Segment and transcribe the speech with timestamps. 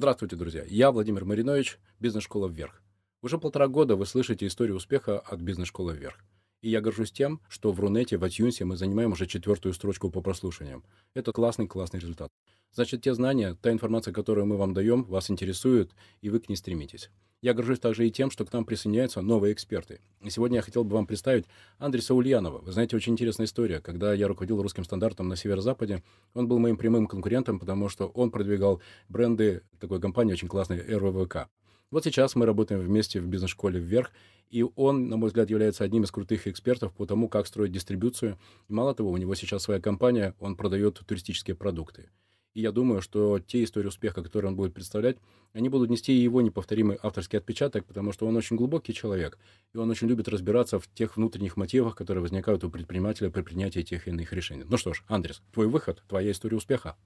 [0.00, 0.64] Здравствуйте, друзья.
[0.66, 2.80] Я Владимир Маринович, бизнес-школа «Вверх».
[3.20, 6.24] Уже полтора года вы слышите историю успеха от бизнес-школы «Вверх».
[6.62, 10.20] И я горжусь тем, что в Рунете, в iTunes мы занимаем уже четвертую строчку по
[10.20, 10.84] прослушиваниям.
[11.14, 12.30] Это классный-классный результат.
[12.72, 16.56] Значит, те знания, та информация, которую мы вам даем, вас интересует, и вы к ней
[16.56, 17.10] стремитесь.
[17.42, 20.00] Я горжусь также и тем, что к нам присоединяются новые эксперты.
[20.20, 21.46] И сегодня я хотел бы вам представить
[21.78, 22.58] Андреса Ульянова.
[22.58, 23.80] Вы знаете, очень интересная история.
[23.80, 26.02] Когда я руководил русским стандартом на Северо-Западе,
[26.34, 31.48] он был моим прямым конкурентом, потому что он продвигал бренды такой компании очень классной РВВК.
[31.90, 34.12] Вот сейчас мы работаем вместе в бизнес-школе «Вверх»,
[34.48, 38.38] и он, на мой взгляд, является одним из крутых экспертов по тому, как строить дистрибуцию.
[38.68, 42.10] И мало того, у него сейчас своя компания, он продает туристические продукты.
[42.54, 45.18] И я думаю, что те истории успеха, которые он будет представлять,
[45.52, 49.36] они будут нести его неповторимый авторский отпечаток, потому что он очень глубокий человек,
[49.72, 53.82] и он очень любит разбираться в тех внутренних мотивах, которые возникают у предпринимателя при принятии
[53.82, 54.64] тех или иных решений.
[54.68, 56.96] Ну что ж, Андрес, твой выход, твоя история успеха.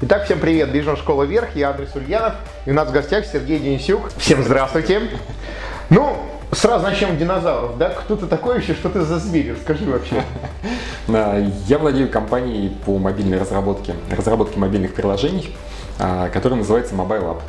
[0.00, 2.34] Итак, всем привет, Бизнес-школа «Вверх», я Андрей Ульянов,
[2.66, 4.10] и у нас в гостях Сергей Денисюк.
[4.18, 5.02] Всем здравствуйте.
[5.90, 6.16] Ну,
[6.54, 7.88] Сразу начнем динозавров, да?
[7.88, 9.56] Кто ты такой вообще, что ты за зверь?
[9.62, 10.22] Скажи вообще.
[11.66, 15.56] Я владею компанией по мобильной разработке, разработке мобильных приложений,
[15.98, 17.40] а, которая называется Mobile App.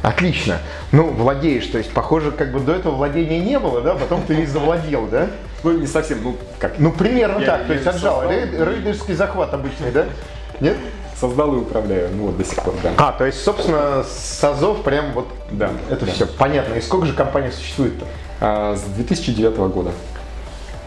[0.00, 0.58] Отлично.
[0.90, 3.94] Ну, владеешь, то есть, похоже, как бы до этого владения не было, да?
[3.94, 5.26] Потом ты весь завладел, да?
[5.62, 6.78] Ну, не совсем, ну, как?
[6.78, 8.22] Ну, примерно я, так, я то есть, отжал.
[8.30, 10.06] Рейдерский захват обычный, да?
[10.60, 10.78] Нет?
[11.20, 12.92] Создал и управляю, ну вот до сих пор, да.
[12.96, 16.12] А, то есть, собственно, с АЗОВ прям вот да, это да.
[16.12, 16.74] все понятно.
[16.74, 18.06] И сколько же компаний существует-то?
[18.40, 19.90] А, с 2009 года.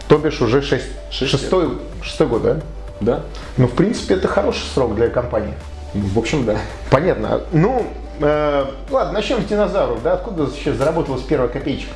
[0.08, 2.60] То бишь уже 6, 6 шестой, шестой год, да?
[3.00, 3.20] Да.
[3.56, 5.54] Ну, в принципе, это хороший срок для компании.
[5.94, 6.56] В общем, да.
[6.90, 7.42] Понятно.
[7.52, 7.86] Ну,
[8.20, 10.14] э, ладно, начнем с динозавров, да?
[10.14, 11.92] Откуда сейчас заработалась первая копеечка?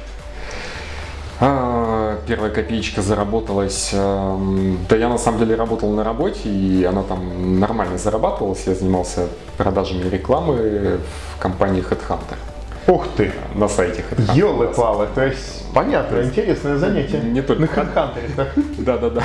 [1.41, 1.86] А,
[2.27, 3.91] первая копеечка заработалась.
[3.92, 8.67] Эм, да я на самом деле работал на работе, и она там нормально зарабатывалась.
[8.67, 10.98] Я занимался продажами рекламы
[11.36, 12.36] в компании Headhunter.
[12.86, 13.33] Ух ты!
[13.55, 14.36] На сайте Headhunter.
[14.36, 17.18] Ёлы палы, то есть понятно, интересное занятие.
[17.18, 18.46] Не только на Headhunter, да?
[18.79, 19.23] Да, да, да.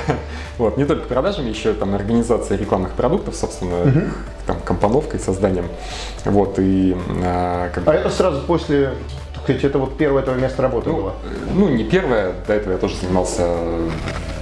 [0.57, 4.01] Вот, не только продажами, еще там организация рекламных продуктов, собственно, угу.
[4.47, 5.65] там компоновкой, созданием.
[6.25, 8.93] Вот, и а, как А это сразу после
[9.43, 11.13] сказать, это вот первое твое место работы ну, было?
[11.53, 12.33] Ну, не первое.
[12.47, 13.47] До этого я тоже занимался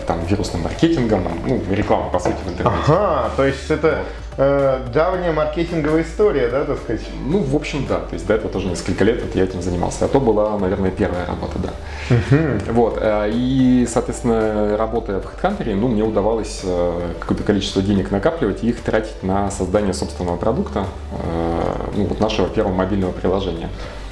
[0.09, 2.81] там вирусным маркетингом, ну, реклама, по сути, в интернете.
[2.87, 3.99] Ага, то есть это
[4.37, 7.01] э, давняя маркетинговая история, да, так сказать?
[7.27, 7.99] Ну, в общем, да.
[7.99, 10.05] То есть до этого тоже несколько лет вот я этим занимался.
[10.05, 11.69] А то была, наверное, первая работа, да.
[12.09, 12.97] uh Вот.
[12.99, 18.69] Э, и, соответственно, работая в HeadHunter, ну, мне удавалось э, какое-то количество денег накапливать и
[18.69, 23.69] их тратить на создание собственного продукта, э, ну, вот нашего первого мобильного приложения.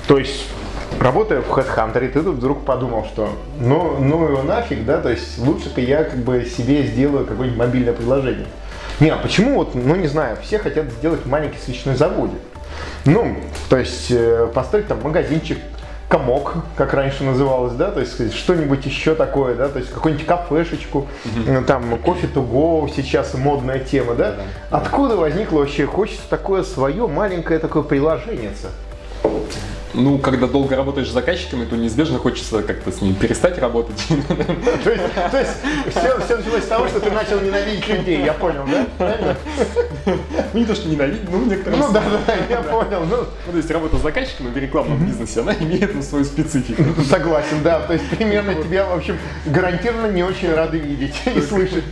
[0.08, 0.46] То есть
[1.00, 5.38] работая в HeadHunter, ты тут вдруг подумал, что ну, ну его нафиг, да, то есть
[5.38, 8.48] лучше-ка я как бы себе сделаю какое-нибудь мобильное приложение.
[9.00, 12.40] Не, а почему вот, ну не знаю, все хотят сделать маленький свечной заводик.
[13.06, 13.38] Ну,
[13.70, 15.58] то есть э, построить там магазинчик,
[16.10, 21.08] комок, как раньше называлось, да, то есть что-нибудь еще такое, да, то есть какую-нибудь кафешечку,
[21.26, 21.66] mm-hmm.
[21.66, 24.30] там кофе to go, сейчас модная тема, да.
[24.30, 24.38] Mm-hmm.
[24.72, 28.52] Откуда возникло вообще, хочется такое свое маленькое такое приложение?
[29.94, 34.02] Ну, когда долго работаешь с заказчиками, то неизбежно хочется как-то с ними перестать работать.
[34.84, 35.52] То есть, то есть
[35.90, 38.86] все, все началось с того, что ты начал ненавидеть людей, я понял, да?
[38.98, 39.36] Правильно?
[40.54, 41.82] Ну, не то, что ненавидеть, ну, некоторые...
[41.82, 43.06] Ну, да, да, я понял.
[43.06, 46.84] Ну, ну, то есть работа с заказчиками в рекламном бизнесе, она имеет ну, свою специфику.
[47.10, 47.80] Согласен, да.
[47.82, 51.84] То есть примерно тебя, в общем, гарантированно не очень рады видеть и слышать.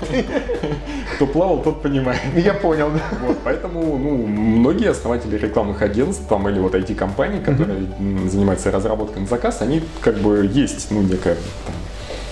[1.16, 2.20] Кто плавал, тот понимает.
[2.36, 3.02] Я понял, да.
[3.26, 7.85] Вот, поэтому, ну, многие основатели рекламных агентств там или вот IT-компаний, которые
[8.28, 11.36] занимается разработкой на заказ, они как бы есть, ну, некая
[11.66, 11.76] там,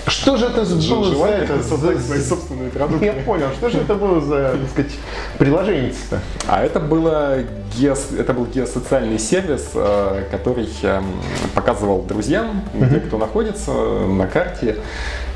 [0.06, 1.62] что же это было за это?
[1.62, 3.06] Создать свои собственные продукты.
[3.06, 4.92] Я понял, что же это было за, так сказать,
[5.38, 6.20] приложение-то?
[6.46, 7.38] А это, было
[7.74, 11.06] геос, это был геосоциальный сервис, э, который эм,
[11.54, 14.76] показывал друзьям, где кто находится на карте.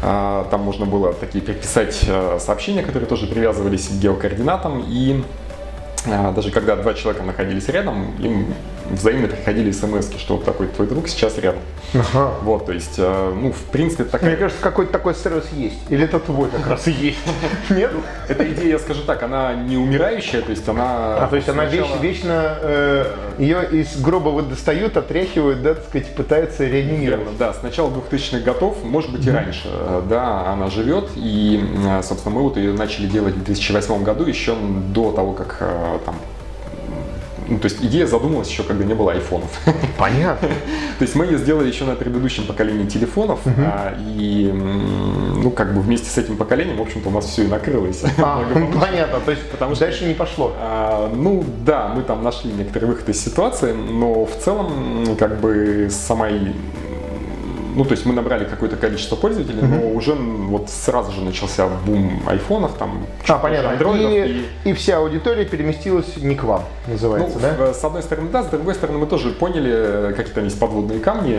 [0.02, 4.84] Э, там можно было такие переписать э, сообщения, которые тоже привязывались к геокоординатам.
[4.86, 5.24] И
[6.06, 8.54] даже когда два человека находились рядом, им
[8.91, 11.60] взаимно приходили смс что вот такой твой друг сейчас рядом.
[11.95, 12.33] Ага.
[12.42, 14.30] Вот, то есть, э, ну, в принципе, такая...
[14.30, 15.78] Мне кажется, какой-то такой сервис есть.
[15.89, 17.18] Или это твой как раз и есть.
[17.71, 17.91] Нет?
[18.28, 21.24] Эта идея, я скажу так, она не умирающая, то есть она...
[21.24, 23.06] А, то есть она вечно, э,
[23.39, 27.36] ее из гроба достают, отряхивают, да, так сказать, пытаются реанимировать.
[27.39, 31.62] Да, с начала 2000-х годов, может быть и раньше, э, да, она живет, и,
[32.03, 34.56] собственно, мы вот ее начали делать в 2008 году, еще
[34.92, 35.56] до того, как
[36.04, 36.16] там
[37.48, 39.48] ну, то есть идея задумалась еще, когда не было айфонов.
[39.96, 40.48] Понятно.
[40.98, 45.80] То есть мы ее сделали еще на предыдущем поколении телефонов, а, и ну как бы
[45.80, 48.02] вместе с этим поколением, в общем-то, у нас все и накрылось.
[48.18, 48.44] А,
[48.80, 50.52] понятно, то есть Потому что- дальше не пошло.
[50.58, 55.88] А, ну да, мы там нашли некоторый выход из ситуации, но в целом как бы
[55.90, 56.54] самой
[57.74, 62.22] ну, то есть мы набрали какое-то количество пользователей, но уже вот сразу же начался бум
[62.26, 63.70] айфонов, там, А, понятно.
[63.72, 67.54] андроидов, И, и вся аудитория переместилась не к вам, ну, называется, да?
[67.54, 70.59] в- с одной стороны, да, с другой стороны, мы тоже поняли, э, какие там есть
[70.59, 71.36] подводные камни,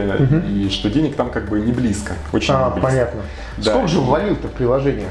[0.49, 2.87] и что денег там как бы не близко, очень А, не близко.
[2.89, 3.21] понятно.
[3.57, 3.63] Да.
[3.71, 5.09] Сколько же ввалил-то в приложение?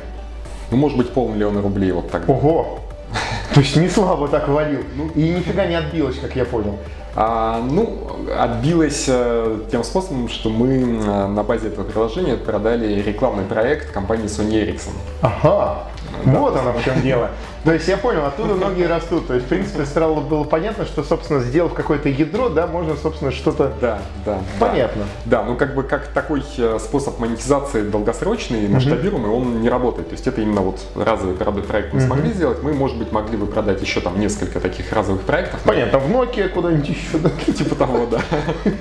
[0.71, 2.29] Ну, может быть, полмиллиона рублей вот так.
[2.29, 2.81] Ого!
[3.55, 4.81] То есть не слабо так валил.
[5.15, 6.77] И нифига не отбилось, как я понял.
[7.21, 7.99] А, ну,
[8.39, 10.79] отбилось э, тем способом, что мы
[11.27, 14.93] на базе этого приложения продали рекламный проект компании Sony Ericsson.
[15.21, 15.89] Ага.
[16.25, 17.31] Вот оно в чем дело.
[17.65, 19.27] То есть я понял, оттуда многие растут.
[19.27, 23.31] То есть, в принципе, сразу было понятно, что, собственно, сделав какое-то ядро, да, можно, собственно,
[23.31, 23.73] что-то...
[23.81, 24.39] Да, да.
[24.59, 25.05] Понятно.
[25.25, 30.09] Да, ну как бы как такой э, способ монетизации долгосрочный, масштабируемый, он не работает.
[30.09, 32.63] То есть это именно вот разовый продукт проект мы смогли сделать.
[32.63, 35.61] Мы, может быть, могли бы продать еще там несколько таких разовых проектов.
[35.65, 37.31] но Понятно, в Nokia куда-нибудь еще, да?
[37.53, 38.21] Типа того, да.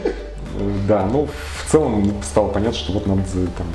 [0.88, 3.22] Да, ну в целом стало понятно, что вот надо
[3.58, 3.68] там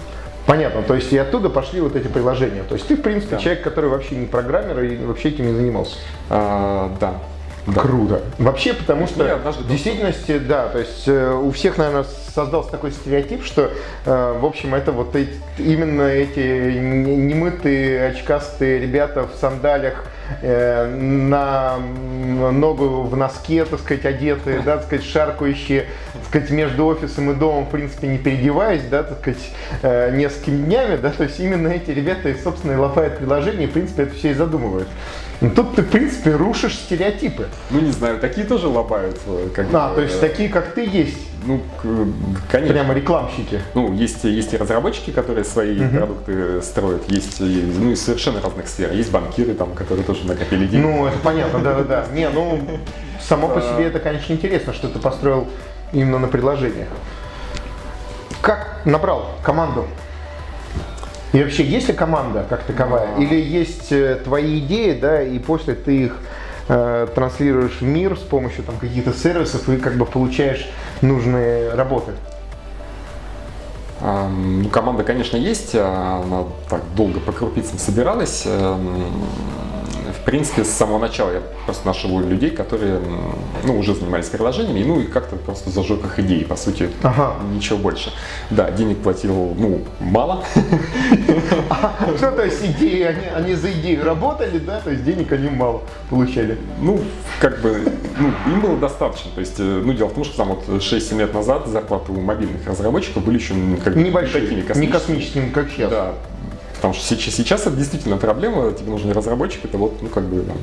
[0.46, 2.62] Понятно, то есть и оттуда пошли вот эти приложения.
[2.68, 3.42] То есть ты, в принципе, Да.
[3.42, 5.96] человек, который вообще не программер и вообще этим не занимался.
[6.30, 7.14] а, да.
[7.66, 7.80] Да.
[7.80, 8.22] Круто.
[8.38, 13.44] Вообще, потому что в действительности, да, то есть э, у всех, наверное, создался такой стереотип,
[13.44, 13.70] что,
[14.06, 20.04] э, в общем, это вот эти- именно эти не- немытые, очкастые ребята в сандалях,
[20.40, 21.76] э, на
[22.52, 27.34] ногу в носке, так сказать, одетые, да, так сказать, шаркающие, так сказать, между офисом и
[27.34, 29.50] домом, в принципе, не переодеваясь, да, так сказать,
[29.82, 33.66] э, несколькими днями, да, то есть именно эти ребята, и, собственно, и лопают приложение, и,
[33.66, 34.88] в принципе, это все и задумывают.
[35.42, 37.48] Но тут ты, в принципе, рушишь стереотипы.
[37.70, 39.18] Ну не знаю, такие тоже лобают.
[39.26, 41.18] э, Как А, бы, то есть такие, как ты, есть.
[41.44, 41.60] Ну,
[42.50, 42.74] конечно.
[42.74, 43.60] Прямо рекламщики.
[43.74, 48.92] Ну, есть, есть и разработчики, которые свои продукты строят, есть ну, из совершенно разных сфер.
[48.92, 50.86] Есть банкиры, там, которые тоже накопили деньги.
[50.86, 52.06] Ну, это понятно, да-да-да.
[52.12, 52.60] Не, ну,
[53.20, 55.48] само по себе это, конечно, интересно, что ты построил
[55.92, 56.88] именно на приложениях.
[58.40, 59.86] Как набрал команду?
[61.32, 63.16] И вообще, есть ли команда как таковая?
[63.16, 66.18] Или есть э, твои идеи, да, и после ты их
[66.68, 70.68] э, транслируешь в мир с помощью там каких-то сервисов и как бы получаешь
[71.00, 72.12] нужные работы?
[74.00, 78.44] Ну, команда, конечно, есть, а, она так долго по крупицам собиралась.
[80.22, 83.00] В принципе, с самого начала я просто нашел людей, которые
[83.64, 87.34] ну, уже занимались приложениями, ну и как-то просто зажег их идеи, по сути, Ага.
[87.52, 88.12] ничего больше.
[88.50, 90.44] Да, денег платил, ну, мало,
[92.20, 96.56] Ну, то есть идеи, они, за идею работали, да, то есть денег они мало получали.
[96.80, 97.00] Ну,
[97.40, 97.82] как бы,
[98.18, 99.30] ну, им было достаточно.
[99.34, 102.20] То есть, э, ну, дело в том, что там вот 6-7 лет назад зарплаты у
[102.20, 104.92] мобильных разработчиков были еще как бы Небольшие, такими не космическими.
[104.92, 105.90] космическими, как сейчас.
[105.90, 106.12] Да.
[106.82, 110.42] Потому что сейчас, сейчас это действительно проблема, тебе нужен разработчик, это вот, ну, как бы,
[110.42, 110.56] там,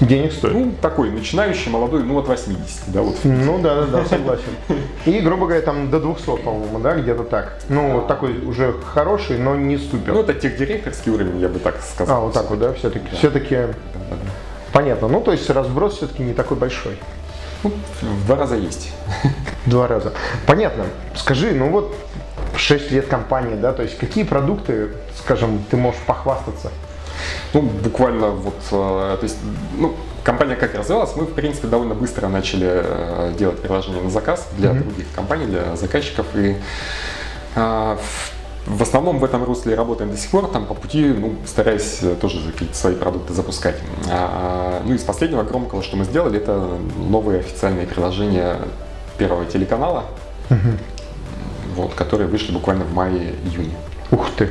[0.00, 0.54] Денег стоит.
[0.54, 3.16] ну, такой начинающий, молодой, ну, от 80, да, вот.
[3.22, 4.44] Ну да, да, да, согласен.
[5.04, 7.60] И, грубо говоря, там до 200, по-моему, да, где-то так.
[7.68, 10.14] Ну, вот такой уже хороший, но не супер.
[10.14, 12.16] Ну, это техдиректорский уровень, я бы так сказал.
[12.16, 13.04] а, вот так вот, да, все-таки.
[13.14, 13.58] Все-таки
[14.72, 15.08] понятно.
[15.08, 16.96] Ну, то есть разброс все-таки не такой большой.
[17.62, 18.90] Ну, в два раза есть.
[19.66, 20.14] Два раза.
[20.46, 20.84] Понятно.
[21.14, 21.94] Скажи, ну вот
[22.56, 26.70] 6 лет компании, да, то есть какие продукты, скажем, ты можешь похвастаться?
[27.52, 29.36] Ну, буквально вот, э, то есть,
[29.76, 34.46] ну, компания как развивалась, мы, в принципе, довольно быстро начали э, делать приложение на заказ
[34.56, 36.56] для других компаний, для заказчиков, и
[37.56, 37.96] э,
[38.66, 42.52] в- основном в этом русле работаем до сих пор, там по пути, ну, стараясь тоже
[42.52, 43.76] какие-то свои продукты запускать.
[44.10, 48.58] А, ну, из последнего громкого, что мы сделали, это новые официальные приложения
[49.16, 50.04] Первого телеканала,
[51.74, 53.74] вот, которые вышли буквально в мае-июне.
[54.10, 54.48] Ух ты.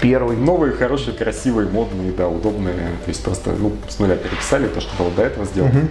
[0.00, 0.36] Первый.
[0.36, 2.74] Новые, хорошие, красивые, модные, да, удобные.
[2.74, 5.88] То есть просто ну, с нуля переписали то, что было до этого сделано.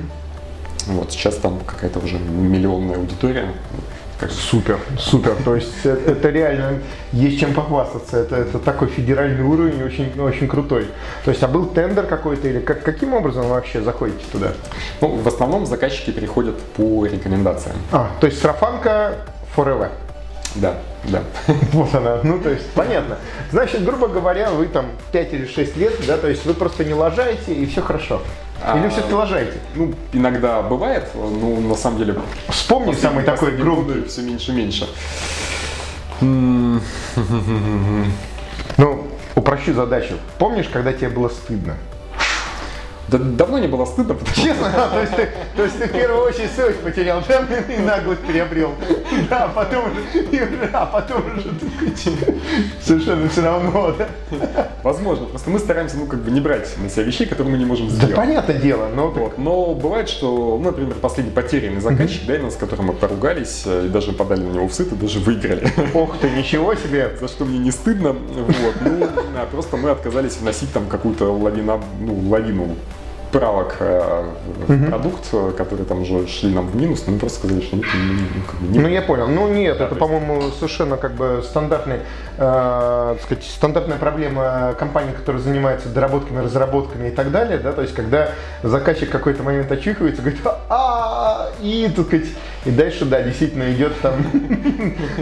[0.88, 3.54] Вот сейчас там какая-то уже миллионная аудитория.
[4.20, 5.36] Как Супер, супер.
[5.44, 6.78] То есть это, это реально
[7.12, 8.18] есть чем похвастаться.
[8.18, 10.90] Это, это такой федеральный уровень, очень, очень крутой.
[11.26, 14.54] То есть, а был тендер какой-то или как, каким образом вы вообще заходите туда?
[15.02, 17.78] Ну, в основном заказчики приходят по рекомендациям.
[17.92, 19.16] А, то есть сарафанка
[19.56, 19.90] forever.
[20.56, 21.24] Да, да.
[21.72, 22.20] Вот она.
[22.24, 23.18] Ну, то есть, понятно.
[23.52, 26.94] Значит, грубо говоря, вы там 5 или 6 лет, да, то есть вы просто не
[26.94, 28.22] лажаете и все хорошо.
[28.76, 29.58] Или А, все-таки лажаете?
[29.76, 32.16] Ну, иногда бывает, но на самом деле
[32.50, 34.08] Вспомни самый такой громкий.
[34.08, 34.88] все меньше и меньше.
[38.78, 40.14] Ну, упрощу задачу.
[40.38, 41.76] Помнишь, когда тебе было стыдно?
[43.08, 45.92] Да давно не было стыдно, потому что Честно, то есть, ты, то есть ты в
[45.92, 48.72] первую очередь совесть потерял, да, и наглость приобрел.
[49.30, 52.36] Да, а потом уже, а потом уже ты
[52.82, 54.70] совершенно все равно, да.
[54.84, 55.26] возможно.
[55.26, 57.88] Просто мы стараемся, ну, как бы не брать на себя вещей, которые мы не можем
[57.88, 58.16] Да сделать.
[58.16, 59.38] понятное дело, но Вот.
[59.38, 63.90] Но бывает, что, ну, например, последний потерянный заказчик, да, с которым мы поругались, э, и
[63.90, 65.68] даже подали на него в суд, и даже выиграли.
[65.94, 67.18] ох ты, ничего себе.
[67.20, 68.14] За что мне не стыдно.
[68.14, 68.76] Вот.
[68.82, 69.08] Ну,
[69.52, 72.76] просто мы отказались вносить там какую-то лавина, ну, лавину
[73.32, 74.24] правок э,
[74.68, 77.78] в продукт, э, которые там уже шли нам в минус, но мы просто сказали, что
[77.78, 79.28] нет, ну, ну, как бы не Ну я понял.
[79.28, 82.00] Ну нет, Да, это, по-моему, совершенно как бы стандартный,
[82.38, 87.94] э, сказать, стандартная проблема компаний, которые занимаются доработками, разработками и так далее, да, то есть
[87.94, 88.32] когда
[88.64, 92.28] заказчик какой-то момент очухивается, говорит, а и, так сказать,
[92.66, 94.14] и дальше, да, действительно идет там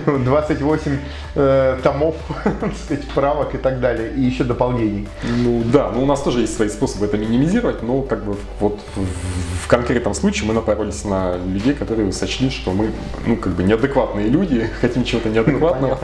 [0.25, 0.97] 28
[1.35, 5.07] э, томов, так сказать, правок и так далее, и еще дополнений.
[5.23, 8.79] Ну да, ну у нас тоже есть свои способы это минимизировать, но как бы вот
[8.95, 12.91] в, в конкретном случае мы напоролись на людей, которые сочли, что мы,
[13.25, 15.97] ну как бы неадекватные люди, хотим чего-то неадекватного.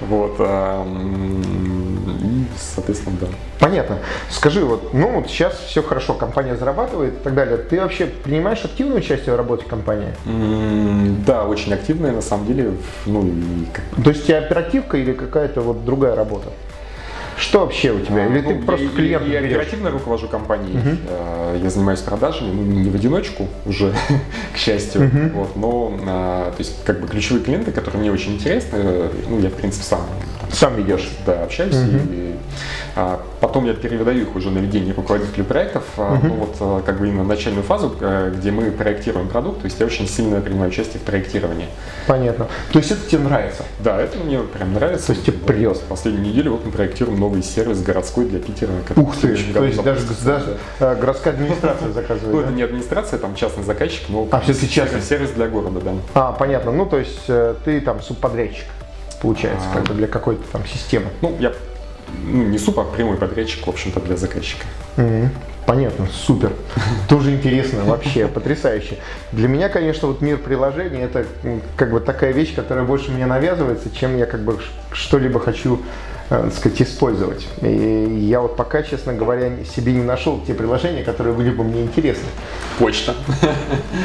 [0.00, 1.57] Вот, а, м, и,
[2.58, 3.26] соответственно, да.
[3.58, 3.98] Понятно.
[4.30, 7.56] Скажи, вот, ну вот сейчас все хорошо, компания зарабатывает и так далее.
[7.58, 10.08] Ты вообще принимаешь активное участие в работе компании?
[11.26, 12.72] Да, очень активная, на самом деле,
[13.06, 16.48] ну, и как То есть у тебя оперативка или какая-то вот другая работа?
[17.36, 18.26] Что вообще у тебя?
[18.26, 19.52] Или ты Ну, просто я, клиентов я, я берешь?
[19.58, 20.76] оперативно руковожу компанией,
[21.08, 23.92] э, я занимаюсь продажами, ну, не в одиночку уже,
[24.54, 28.76] к счастью, вот, но, а, то есть, как бы ключевые клиенты, которые мне очень интересны,
[28.82, 30.00] э, ну, я, в принципе, сам
[30.50, 31.08] Сам ведешь.
[31.26, 32.37] да, общаюсь, и, а,
[33.40, 37.08] потом я передаю их уже на ведение руководителю проектов, а, ну, вот, а, как бы
[37.08, 41.00] именно начальную фазу, э, где мы проектируем продукт, то есть я очень сильно принимаю участие
[41.00, 41.66] в проектировании.
[42.06, 42.48] Понятно.
[42.72, 43.62] То есть это тебе нравится?
[43.80, 45.08] Да, это мне прям нравится.
[45.08, 45.80] То есть тебе прет.
[45.88, 48.70] Последнюю неделю вот мы проектируем новый сервис городской для Питера.
[48.96, 49.36] Ух ты!
[49.52, 50.92] То есть даже, даже да.
[50.92, 52.52] э, городская администрация Ну, заказывает, это да?
[52.54, 55.00] не администрация, там частный заказчик, но А, всё-таки частный.
[55.02, 55.92] сервис для города, да.
[56.14, 56.72] А, понятно.
[56.72, 58.66] Ну, то есть э, ты там субподрядчик,
[59.20, 59.76] получается, А.
[59.76, 61.06] как бы для какой-то там системы.
[61.20, 61.52] Ну, я
[62.24, 64.64] ну, не супер, а прямой подрядчик, в общем-то, для заказчика.
[64.96, 65.30] Мгм.
[65.68, 66.52] Понятно, супер.
[67.10, 68.96] Тоже интересно, вообще потрясающе.
[69.32, 71.26] Для меня, конечно, вот мир приложений это
[71.76, 74.58] как бы такая вещь, которая больше мне навязывается, чем я как бы
[74.92, 75.82] что-либо хочу
[76.30, 77.46] э, так сказать, использовать.
[77.60, 81.82] И я вот пока, честно говоря, себе не нашел те приложения, которые были бы мне
[81.82, 82.28] интересны.
[82.78, 83.14] Почта.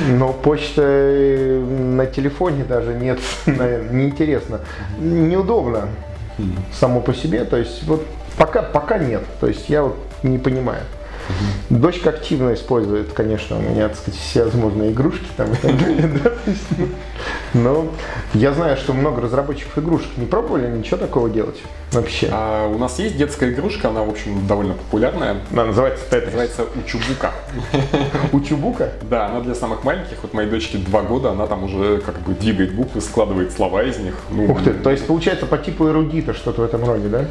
[0.09, 4.59] Но почта э, на телефоне даже нет, наверное, неинтересно.
[4.99, 5.87] Неудобно
[6.71, 8.05] само по себе, то есть вот
[8.37, 10.83] пока, пока нет, то есть я вот не понимаю.
[11.69, 16.09] Дочка активно использует, конечно, у меня, так сказать, все возможные игрушки там и так далее,
[16.23, 16.31] да,
[17.53, 17.87] ну, но
[18.33, 21.57] я знаю, что много разработчиков игрушек не пробовали ничего такого делать
[21.91, 22.29] вообще.
[22.31, 25.37] А у нас есть детская игрушка, она, в общем, довольно популярная.
[25.51, 26.33] Она называется Тетрис.
[26.33, 27.31] Называется Учубука.
[28.31, 28.91] У Чубука?
[29.03, 30.17] Да, она для самых маленьких.
[30.21, 33.97] Вот моей дочке два года, она там уже как бы двигает буквы, складывает слова из
[33.97, 34.15] них.
[34.29, 37.25] Ну, Ух ты, то есть получается по типу эрудита что-то в этом роде, да?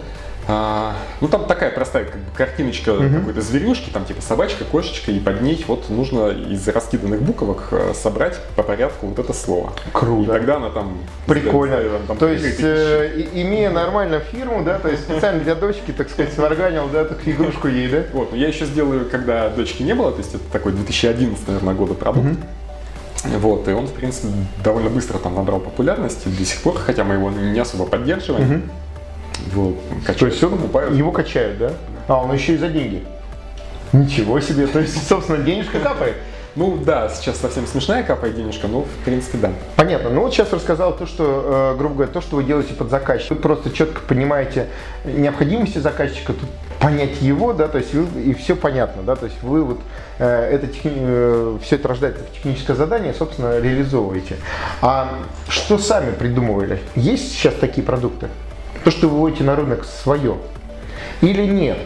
[0.48, 5.20] А, ну там такая простая как бы, картиночка какой-то зверюшки, там типа собачка, кошечка, и
[5.20, 9.72] под ней вот нужно из раскиданных буквок э, собрать по порядку вот это слово.
[9.92, 10.22] Круто.
[10.22, 10.98] И тогда она там...
[11.26, 11.76] Прикольно.
[11.76, 15.92] там- там то есть, э, и- имея нормально фирму, да, то есть специально для дочки,
[15.92, 18.02] так сказать, сварганил, да, так игрушку ей, да?
[18.12, 21.74] Вот, но я еще сделаю, когда дочки не было, то есть это такой 2011, наверное,
[21.74, 22.26] года продукт.
[23.24, 24.26] Вот, и он, в принципе,
[24.64, 28.68] довольно быстро там набрал популярности до сих пор, хотя мы его не особо поддерживаем.
[29.52, 30.94] То качают, есть он, покупают.
[30.94, 31.72] его качают, да?
[32.08, 33.04] А, он еще и за деньги.
[33.92, 36.16] Ничего себе, то есть, собственно, денежка капает.
[36.54, 39.50] Ну да, сейчас совсем смешная капает денежка, но в принципе да.
[39.76, 40.10] Понятно.
[40.10, 43.34] Ну вот сейчас рассказал то, что, э, грубо говоря, то, что вы делаете под заказчика.
[43.34, 44.66] Вы просто четко понимаете
[45.04, 49.40] необходимости заказчика, тут понять его, да, то есть вы, и все понятно, да, то есть
[49.42, 49.78] вы вот
[50.18, 50.66] э, это
[51.62, 54.36] все это рождается в техническое задание, собственно, реализовываете.
[54.82, 55.14] А
[55.48, 56.80] что сами придумывали?
[56.96, 58.28] Есть сейчас такие продукты?
[58.84, 60.36] То, что вы выводите на рынок свое?
[61.20, 61.78] Или нет?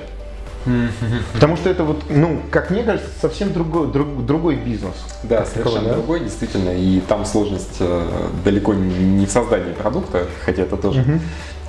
[1.33, 4.95] Потому что это вот, ну, как мне кажется, совсем другой, друг- другой бизнес.
[5.23, 5.95] Да, совершенно таковой, да?
[5.95, 6.71] другой, действительно.
[6.71, 11.21] И там сложность э, далеко не в создании продукта, хотя это тоже.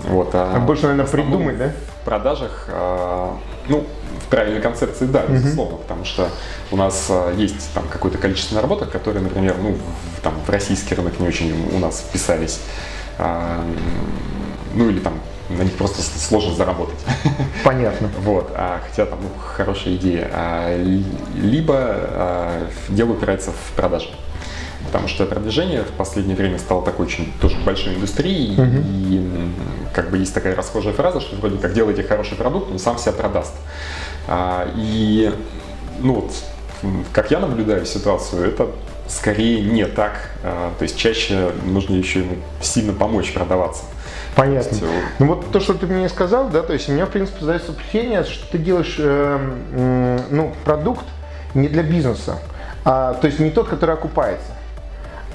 [0.08, 1.72] Вот, а А больше, наверное, придумать, да?
[2.02, 3.30] В продажах, э,
[3.70, 3.86] ну,
[4.26, 6.30] в правильной концепции, да, безусловно, потому что
[6.72, 9.74] у нас э, есть там какое-то количество наработок, которые, например, ну,
[10.18, 12.60] в, там, в российский рынок не очень у нас вписались.
[13.20, 13.64] А,
[14.78, 15.20] ну или там
[15.50, 17.00] на них просто сложно заработать.
[17.64, 18.10] Понятно.
[18.20, 20.30] Вот, а, хотя там ну, хорошая идея.
[20.34, 21.04] А, ли-
[21.36, 24.10] либо а, дело упирается в продажи.
[24.86, 28.54] Потому что продвижение в последнее время стало такой очень тоже большой индустрией.
[28.54, 29.54] И м,
[29.94, 33.14] как бы есть такая расхожая фраза, что вроде как делайте хороший продукт, он сам себя
[33.14, 33.54] продаст.
[34.28, 35.34] А, и
[36.00, 36.32] ну вот,
[37.14, 38.68] как я наблюдаю ситуацию, это
[39.08, 40.30] скорее не так.
[40.44, 43.84] А, то есть чаще нужно еще ему сильно помочь продаваться.
[44.36, 44.76] Понятно.
[44.76, 44.84] Есть,
[45.20, 47.72] ну вот то, что ты мне сказал, да, то есть у меня в принципе создается
[47.72, 49.40] впечатление, что ты делаешь э,
[49.72, 51.06] э, ну, продукт
[51.54, 52.40] не для бизнеса,
[52.86, 54.57] а, то есть не тот, который окупается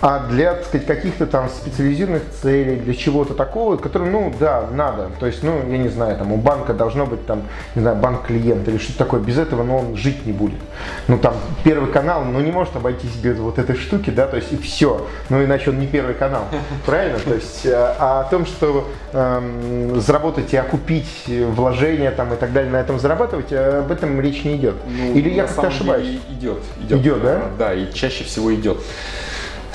[0.03, 5.11] а для, так сказать, каких-то там специализированных целей, для чего-то такого, который, ну, да, надо.
[5.21, 7.45] То есть, ну, я не знаю, там у банка должно быть там,
[7.77, 9.21] не знаю, банк клиент или что-то такое.
[9.21, 10.59] Без этого, ну, он жить не будет.
[11.07, 14.53] Ну, там, первый канал, ну, не может обойтись без вот этой штуки, да, то есть,
[14.53, 15.07] и все.
[15.29, 16.47] Ну, иначе он не первый канал.
[16.85, 17.21] Правильно?
[17.21, 22.53] То есть, а, а о том, что эм, заработать и окупить вложения там и так
[22.53, 24.75] далее, на этом зарабатывать, э, об этом речь не идет.
[24.85, 26.19] Ну, Или я как-то ошибаюсь?
[26.29, 26.99] Идет, идет.
[26.99, 27.43] Идет, да?
[27.57, 28.79] Да, и чаще всего идет.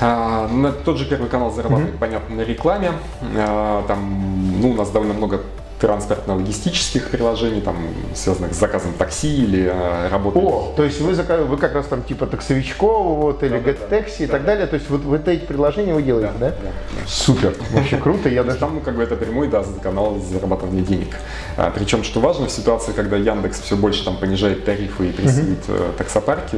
[0.00, 1.98] А, на тот же Первый канал зарабатывает, mm-hmm.
[1.98, 2.92] понятно, на рекламе.
[3.36, 5.42] А, там, ну, у нас довольно много
[5.80, 7.76] транспортно-логистических приложений, там,
[8.14, 10.42] связанных с заказом такси или э, работой.
[10.42, 14.24] О, то есть вы, вы как раз там типа таксовичков вот, или да, GetTaxi да,
[14.24, 14.46] и да, так да.
[14.46, 16.50] далее, то есть вот, вот эти приложения вы делаете, да?
[16.50, 16.56] да?
[16.62, 17.06] да, да.
[17.06, 18.28] Супер, вообще круто.
[18.28, 18.58] Я даже...
[18.58, 21.16] Там ну, как бы это прямой да, канал зарабатывания денег.
[21.56, 25.60] А, причем, что важно, в ситуации, когда Яндекс все больше там понижает тарифы и прессует
[25.68, 25.96] uh-huh.
[25.96, 26.56] таксопарки,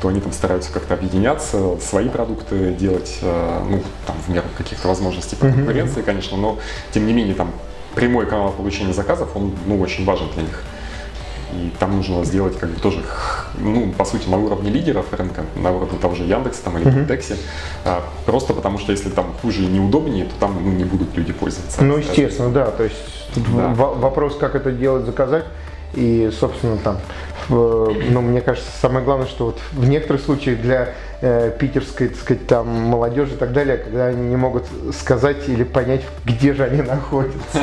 [0.00, 4.88] то они там стараются как-то объединяться, свои продукты делать, э, ну, там, в меру каких-то
[4.88, 6.04] возможностей по конкуренции, uh-huh.
[6.04, 6.58] конечно, но
[6.92, 7.52] тем не менее там
[8.00, 10.62] прямой канал получения заказов, он ну, очень важен для них.
[11.52, 13.02] И там нужно сделать как бы тоже,
[13.58, 17.34] ну, по сути, на уровне лидеров рынка, на уровне того же Яндекса там, или Яндексе.
[17.34, 17.38] Uh-huh.
[17.86, 21.32] А, просто потому что если там хуже и неудобнее, то там ну, не будут люди
[21.32, 21.82] пользоваться.
[21.82, 22.66] Ну, естественно, да.
[22.66, 22.96] То есть
[23.36, 23.68] да.
[23.74, 25.46] вопрос, как это делать, заказать.
[25.94, 26.98] И, собственно, там,
[27.48, 30.90] ну, мне кажется, самое главное, что вот в некоторых случаях для
[31.20, 35.64] э, питерской, так сказать, там, молодежи и так далее, когда они не могут сказать или
[35.64, 37.60] понять, где же они находятся.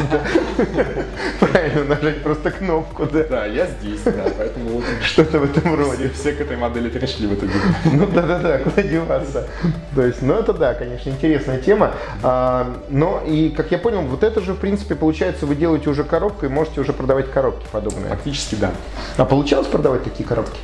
[1.40, 3.24] Правильно, нажать просто кнопку, да.
[3.30, 6.10] Да, я здесь, да, поэтому что-то в этом роде.
[6.10, 7.52] Все к этой модели пришли в дело.
[7.86, 9.48] Ну да-да-да, куда деваться.
[9.96, 11.94] То есть, ну это да, конечно, интересная тема.
[12.24, 16.04] А, но и, как я понял, вот это же, в принципе, получается, вы делаете уже
[16.04, 18.10] коробку и можете уже продавать коробки подобные.
[18.10, 18.72] Фактически, да.
[19.18, 20.58] А получалось продавать такие коробки?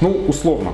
[0.00, 0.72] Ну, условно.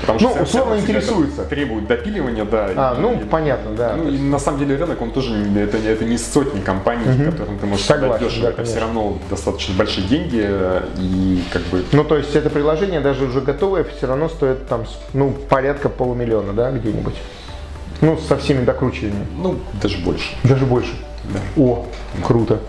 [0.00, 1.44] Потому ну, что условно интересуется.
[1.44, 2.70] Требует допиливания, да.
[2.76, 3.94] А, ну, и, понятно, да.
[3.96, 7.30] Ну, и на самом деле рынок, он тоже, это, это не сотни компаний, угу.
[7.30, 8.46] которым ты можешь Согласен, продать дешево.
[8.46, 10.48] Да, это все равно достаточно большие деньги
[10.98, 11.84] и как бы...
[11.92, 16.52] Ну, то есть это приложение даже уже готовое все равно стоит там, ну, порядка полумиллиона,
[16.52, 17.14] да, где-нибудь?
[18.00, 19.26] Ну, со всеми докручиваниями.
[19.36, 20.34] Ну, даже больше.
[20.42, 20.92] Даже больше.
[21.56, 21.86] О,
[22.26, 22.60] круто.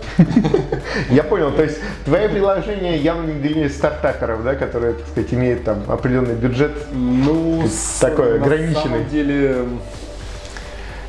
[1.10, 5.64] Я понял, то есть твое приложение явно не для стартаперов, да, которые, так сказать, имеют
[5.64, 7.64] там определенный бюджет, ну,
[8.00, 8.74] такой ограниченный.
[8.74, 9.56] На самом деле,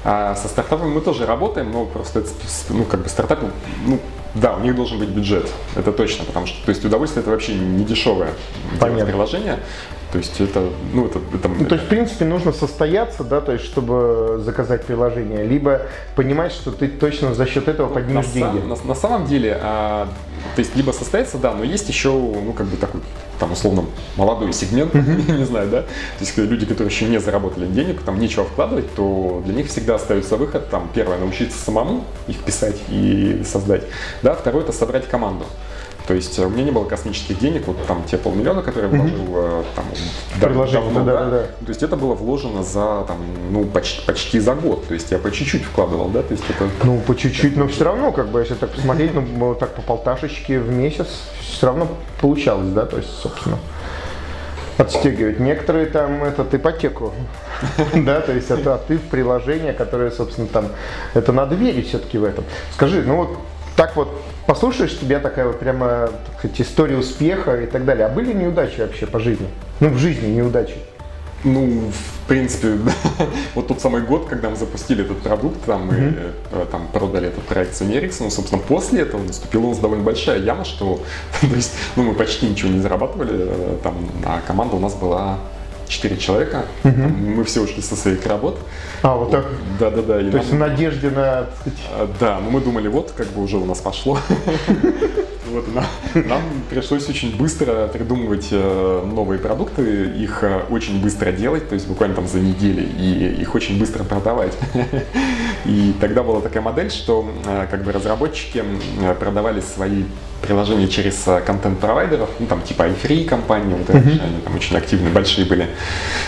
[0.03, 2.29] а со стартапами мы тоже работаем, но просто это,
[2.69, 3.47] ну, как бы стартапы,
[3.85, 3.99] ну,
[4.35, 7.55] да, у них должен быть бюджет, это точно, потому что, то есть удовольствие это вообще
[7.55, 8.29] не дешевое
[8.79, 9.59] приложение,
[10.11, 11.49] то есть это, ну, это, это...
[11.49, 15.81] Ну, то есть, в принципе, нужно состояться, да, то есть, чтобы заказать приложение, либо
[16.15, 18.65] понимать, что ты точно за счет этого ну, поднимешь на деньги.
[18.65, 20.07] на, на самом деле, а,
[20.55, 23.01] то есть, либо состояться, да, но есть еще, ну, как бы такой,
[23.39, 25.87] там, условно, молодой сегмент, не знаю, да, то
[26.21, 30.37] есть, люди, которые еще не заработали денег, там, нечего вкладывать, то для них всегда остается
[30.37, 33.83] выход, там, первое, научиться самому их писать и создать,
[34.21, 35.45] да, второе, это собрать команду.
[36.07, 38.97] То есть э, у меня не было космических денег, вот там те полмиллиона, которые я
[38.97, 39.65] вложил mm-hmm.
[39.75, 39.85] там,
[40.39, 41.43] давно, да, да, да.
[41.43, 43.17] То есть это было вложено за там,
[43.51, 44.87] ну, почти, почти за год.
[44.87, 46.21] То есть я по чуть-чуть вкладывал, да?
[46.21, 46.69] То есть это...
[46.83, 50.59] Ну, по чуть-чуть, но все равно, как бы, если так посмотреть, ну, так по полташечке
[50.59, 51.07] в месяц,
[51.41, 51.87] все равно
[52.21, 53.57] получалось, да, то есть, собственно
[54.77, 55.39] отстегивать.
[55.39, 57.13] Некоторые там этот ипотеку,
[57.95, 60.67] да, то есть это ты в приложение, которое, собственно, там,
[61.13, 62.43] это надо верить все-таки в этом.
[62.73, 63.37] Скажи, ну вот
[63.75, 64.09] так вот
[64.45, 68.05] послушаешь тебя такая вот прямо так сказать, история успеха и так далее.
[68.05, 69.47] А были неудачи вообще по жизни?
[69.79, 70.75] Ну, в жизни неудачи.
[71.43, 72.79] Ну, в принципе,
[73.55, 76.71] вот тот самый год, когда мы запустили этот продукт, там мы mm-hmm.
[76.71, 80.65] там продали этот проект Sony Ericsson, собственно, после этого наступила у нас довольно большая яма,
[80.65, 81.01] что,
[81.41, 83.93] то есть, ну, мы почти ничего не зарабатывали, э, там,
[84.25, 85.37] а команда у нас была
[85.87, 86.65] четыре человека.
[86.83, 87.01] Угу.
[87.37, 88.59] Мы все ушли со своих работ.
[89.01, 89.45] А, вот так?
[89.79, 90.17] Да, да, да.
[90.17, 90.35] То нам...
[90.35, 91.47] есть в надежде на...
[91.91, 94.17] А, да, но мы думали, вот, как бы уже у нас пошло.
[95.55, 95.85] Вот, нам,
[96.27, 101.87] нам пришлось очень быстро придумывать э, новые продукты, их э, очень быстро делать, то есть
[101.87, 104.53] буквально там за неделю, и их очень быстро продавать.
[105.65, 108.63] И тогда была такая модель, что э, как бы разработчики
[109.19, 110.03] продавали свои
[110.45, 114.23] приложения через контент-провайдеров, ну там типа iFree компании, вот uh-huh.
[114.23, 115.67] они там очень активные, большие были.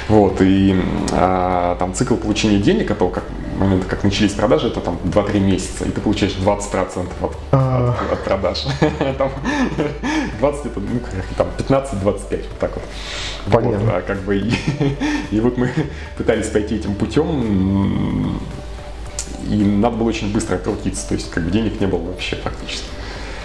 [0.07, 0.75] Вот, и
[1.11, 3.23] а, там цикл получения денег, это как
[3.57, 7.95] момента, как начались продажи, это там 2-3 месяца, и ты получаешь 20% от, А.
[7.99, 8.65] от, от продаж.
[9.17, 9.31] Там
[10.39, 10.99] 20 это, ну,
[11.35, 12.83] там 15-25, вот так вот.
[13.51, 13.79] Понятно.
[13.79, 14.53] Вот, а как бы и,
[15.35, 15.71] и вот мы
[16.17, 18.39] пытались пойти этим путем,
[19.49, 22.85] и надо было очень быстро крутиться, то есть как бы денег не было вообще фактически.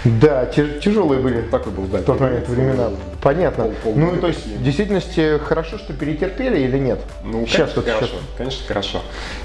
[0.05, 1.99] Да, тяж- тяжелые были Такой был, да.
[1.99, 2.89] в тот момент времена.
[3.21, 3.65] Понятно.
[3.65, 6.99] Пол- полгода Ну, то есть, в действительности, хорошо, что перетерпели или нет?
[7.23, 8.19] Ну, сейчас конечно, хорошо, сейчас.
[8.37, 9.01] конечно, хорошо.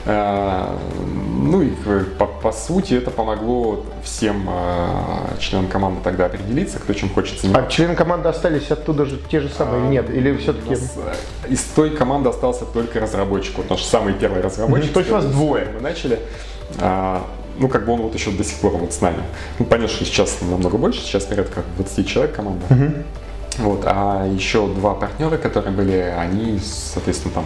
[0.07, 0.77] А,
[1.41, 6.93] Ну и э, по, по сути это помогло всем а, членам команды тогда определиться, кто
[6.93, 7.67] чем хочет заниматься.
[7.67, 10.11] А члены команды остались оттуда же те же самые или нет?
[10.11, 10.75] Или все-таки...
[10.75, 14.87] э, Из той команды остался только разработчик, вот наш самый первый разработчик.
[14.87, 15.69] Мгм, то есть вас двое?
[15.75, 16.19] Мы начали.
[16.81, 17.25] А,
[17.59, 19.23] Ну, как бы он вот еще до сих пор вот с нами.
[19.59, 22.65] Ну, понятно, что сейчас намного больше, сейчас порядка 20 человек команда.
[23.59, 27.45] Вот, а еще два партнера, которые были, они, соответственно, там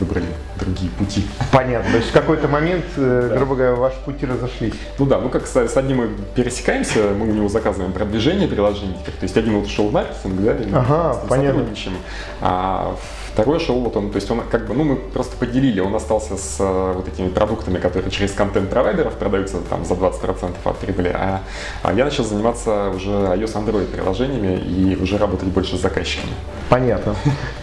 [0.00, 0.26] выбрали
[0.64, 1.24] другие пути.
[1.52, 1.90] Понятно.
[1.90, 4.74] То есть в какой-то момент, э, грубо говоря, ваши пути разошлись.
[4.98, 8.96] Ну да, ну как с, с одним мы пересекаемся, мы у него заказываем продвижение приложений,
[9.04, 11.60] то есть один вот ушел в маркетинг, да, Ага, понятно.
[11.60, 11.96] сотрудничаем,
[12.40, 12.96] а
[13.32, 16.36] второй шел вот он, то есть он как бы, ну мы просто поделили, он остался
[16.36, 21.40] с э, вот этими продуктами, которые через контент-провайдеров продаются там за 20% от прибыли, а,
[21.82, 26.32] а я начал заниматься уже iOS Android приложениями и уже работать больше с заказчиками.
[26.68, 27.14] Понятно.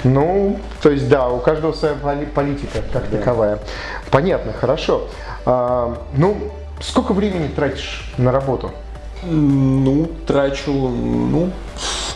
[0.04, 3.60] Ну, то есть да, у каждого своя поли- политика как таковая.
[4.10, 5.08] Понятно, хорошо.
[5.46, 6.38] А, ну,
[6.80, 8.72] сколько времени тратишь на работу?
[9.24, 11.52] Ну, трачу, ну,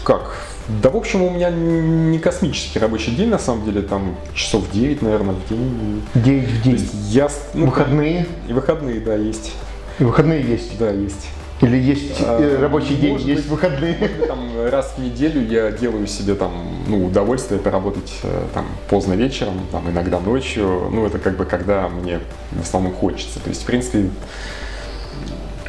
[0.03, 0.37] как?
[0.67, 5.03] Да, в общем, у меня не космический рабочий день, на самом деле, там часов 9,
[5.03, 6.01] наверное, в день.
[6.15, 6.89] 9 в день.
[7.09, 7.29] я...
[7.53, 8.25] ну, Выходные?
[8.47, 9.53] И выходные, да, есть.
[9.99, 10.77] И выходные есть?
[10.79, 11.27] Да, есть.
[11.61, 13.51] Или есть А, рабочий день, может есть быть.
[13.51, 13.95] выходные?
[14.27, 14.39] Там
[14.69, 16.51] раз в неделю я делаю себе там,
[16.87, 20.89] ну, удовольствие поработать э, там поздно вечером, там иногда ночью.
[20.91, 22.19] Ну, это как бы когда мне
[22.51, 23.39] в основном хочется.
[23.39, 24.09] То есть, в принципе,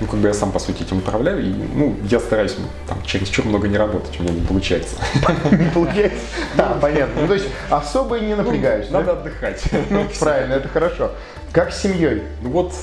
[0.01, 2.99] ну, как бы я сам, по сути, этим управляю, и, ну, я стараюсь ну, там
[3.05, 4.96] чересчур много не работать, у меня не получается.
[5.53, 6.18] Не получается?
[6.57, 7.22] Да, понятно.
[7.22, 8.99] Ну, то есть особо и не напрягаюсь, да?
[8.99, 9.62] Надо отдыхать.
[9.88, 11.12] Ну, Правильно, это хорошо.
[11.57, 12.23] Как с семьей?
[12.42, 12.83] Ну вот, с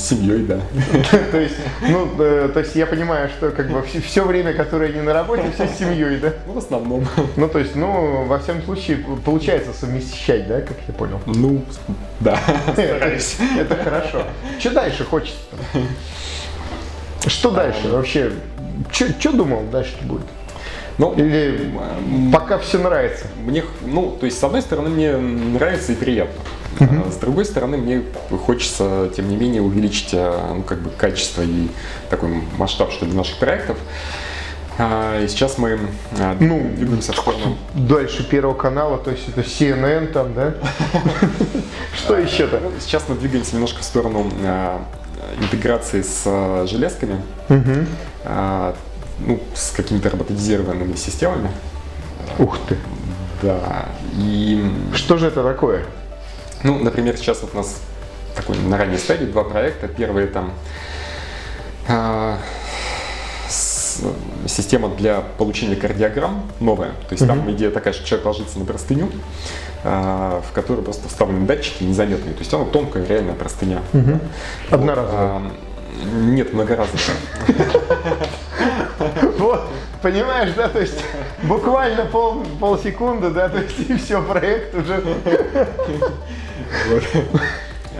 [0.00, 0.58] семьей, да.
[1.30, 5.02] То есть, ну, э, то есть я понимаю, что как бы все время, которое не
[5.02, 6.32] на работе, все с семьей, да?
[6.46, 7.06] Ну, в основном.
[7.36, 11.20] Ну, то есть, ну, во всяком случае, получается совмещать, да, как я понял?
[11.26, 11.62] Ну,
[12.20, 12.38] да,
[12.72, 13.36] стараюсь.
[13.58, 14.22] Это хорошо.
[14.58, 15.44] Что дальше хочется?
[17.26, 18.32] Что дальше вообще?
[18.90, 20.24] Что думал дальше будет?
[20.96, 21.74] Ну, Или
[22.32, 23.26] пока все нравится?
[23.44, 26.40] Мне, ну, то есть, с одной стороны, мне нравится и приятно.
[26.80, 28.02] А С другой стороны, мне
[28.46, 31.68] хочется, тем не менее, увеличить, а, ну, как бы, качество и
[32.10, 33.78] такой масштаб, что ли, наших проектов.
[34.78, 35.78] А, И сейчас мы
[36.40, 40.54] Ну, двигаемся в сторону Дальше Первого канала, то есть это CNN там, да?
[41.96, 42.60] Что еще-то?
[42.60, 44.30] Ну, Сейчас мы двигаемся немножко в сторону
[45.40, 47.20] интеграции с железками,
[49.20, 51.50] ну, с какими-то роботизированными системами.
[52.38, 52.76] Ух ты.
[53.42, 53.86] Да.
[54.16, 55.84] И, Что же это такое?
[56.64, 57.80] Ну, например, сейчас вот у нас
[58.34, 59.86] такой на ранней стадии два проекта.
[59.86, 60.44] Первый это
[61.88, 62.38] а,
[63.48, 64.00] с-
[64.48, 66.90] система для получения кардиограмм новая.
[67.08, 69.10] То есть там идея такая, что человек ложится на простыню,
[69.84, 72.32] а, в которую просто вставлены датчики незаметные.
[72.34, 73.80] То есть она тонкая, реальная простыня.
[73.92, 74.20] Вот,
[74.70, 75.42] Одноразовая.
[76.12, 77.16] Нет, многоразовая.
[79.38, 79.68] Вот,
[80.02, 80.98] понимаешь, да, то есть
[81.42, 85.02] буквально пол, полсекунды, да, то есть и все, проект уже.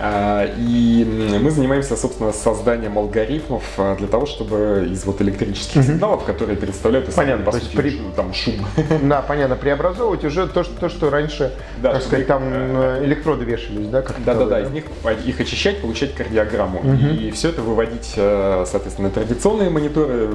[0.06, 6.24] А, И мы занимаемся, собственно, созданием алгоритмов а, для того, чтобы из вот электрических сигналов,
[6.24, 8.54] которые представляют из Понятно, по то сути, при- там шум.
[9.02, 13.04] Да, понятно, преобразовывать уже то, что, то, что раньше, Да, так сказать, там э, э,
[13.06, 14.84] электроды вешались, да, Да-да-да, из них
[15.24, 16.82] их очищать, получать кардиограмму.
[17.18, 20.28] И все это выводить, э, соответственно, традиционные мониторы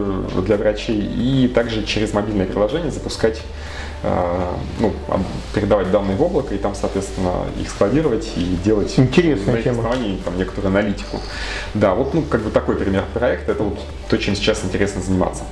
[0.45, 3.41] для врачей и также через мобильное приложение запускать,
[4.01, 5.21] ну, об-
[5.53, 9.79] передавать данные в облако и там, соответственно, их складировать и делать Интересная на тема.
[9.79, 11.19] основании там некоторую аналитику.
[11.73, 15.43] Да, вот, ну, как бы такой пример проекта, это вот то, чем сейчас интересно заниматься.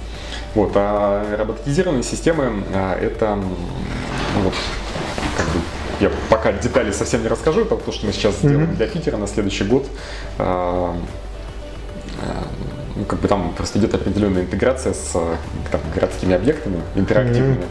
[0.56, 4.54] Вот, а роботизированные системы а, это ну, вот,
[5.38, 5.60] как бы
[6.00, 9.28] я пока детали совсем не расскажу, это то, что мы сейчас сделаем для Питера на
[9.28, 9.86] следующий год.
[10.38, 10.96] А,
[12.22, 12.44] а,
[12.98, 15.36] Ну, как бы там просто идет определенная интеграция с э,
[15.72, 17.66] там, городскими объектами интерактивными.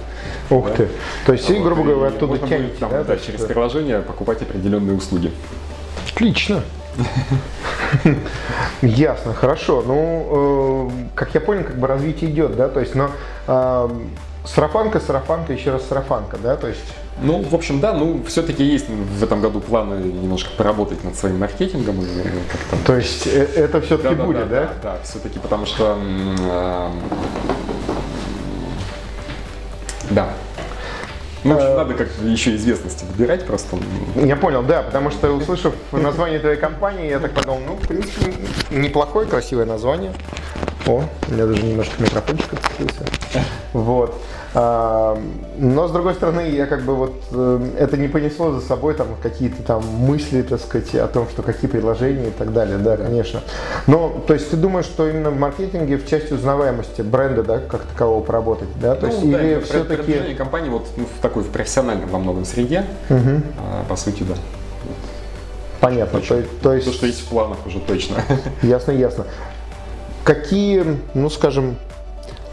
[0.51, 0.75] Ух Да.
[0.75, 0.89] ты.
[1.25, 3.05] То есть, Вот, грубо говоря, оттуда можно будет тянете, там, да?
[3.05, 5.33] да, через приложение покупать определенные услуги.
[6.13, 6.63] Отлично.
[8.83, 9.83] Ясно, хорошо.
[9.85, 13.11] Ну, э, как я понял, как бы развитие идет, да, то есть, но
[13.49, 13.89] э,
[14.45, 16.85] сарафанка, сарафанка, еще раз сарафанка, да, то есть...
[17.23, 21.39] Ну, в общем, да, ну, все-таки есть в этом году планы немножко поработать над своим
[21.39, 22.01] маркетингом.
[22.03, 22.07] и
[22.51, 24.61] как-то То есть э, это все-таки Да, будет, да?
[24.61, 24.67] да?
[24.67, 25.97] Да, да, все-таки, потому что...
[26.51, 26.93] а,
[30.11, 30.29] Да.
[31.45, 33.77] Ну, в общем, Э, надо как еще известности выбирать просто.
[34.17, 38.33] Я понял, да, потому что услышав название твоей компании, я так подумал, ну, в принципе,
[38.71, 40.13] неплохое, красивое название.
[40.87, 43.05] О, у меня даже немножко микрофончик отцепился.
[43.73, 44.21] Вот.
[44.59, 45.21] А,
[45.59, 49.09] Но, с другой стороны, я как бы вот, э, это не понесло за собой там
[49.23, 53.43] какие-то там мысли, так сказать, о том, что какие предложения и так далее, да, конечно.
[53.87, 57.83] Но, то есть ты думаешь, что именно в маркетинге в части узнаваемости бренда, да, как
[57.83, 60.35] такового поработать, да, то есть Ну, да, или все-таки...
[60.35, 64.37] компании вот ну, в такой в профессиональном во многом среде, а, по сути, да.
[65.81, 66.87] Понятно, то, то есть...
[66.87, 68.17] То, что есть в планах уже точно.
[68.63, 69.27] Ясно, ясно.
[70.25, 71.77] Какие, ну скажем,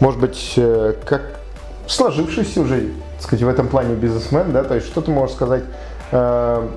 [0.00, 1.43] может быть, э, как
[1.86, 5.64] сложившийся уже, так сказать, в этом плане бизнесмен, да, то есть что ты можешь сказать,
[6.12, 6.68] э,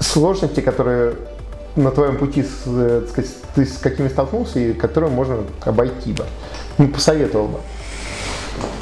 [0.00, 1.14] сложности, которые
[1.76, 6.12] на твоем пути, с, э, так сказать, ты с какими столкнулся и которые можно обойти
[6.12, 6.24] бы?
[6.78, 7.58] Ну, посоветовал бы.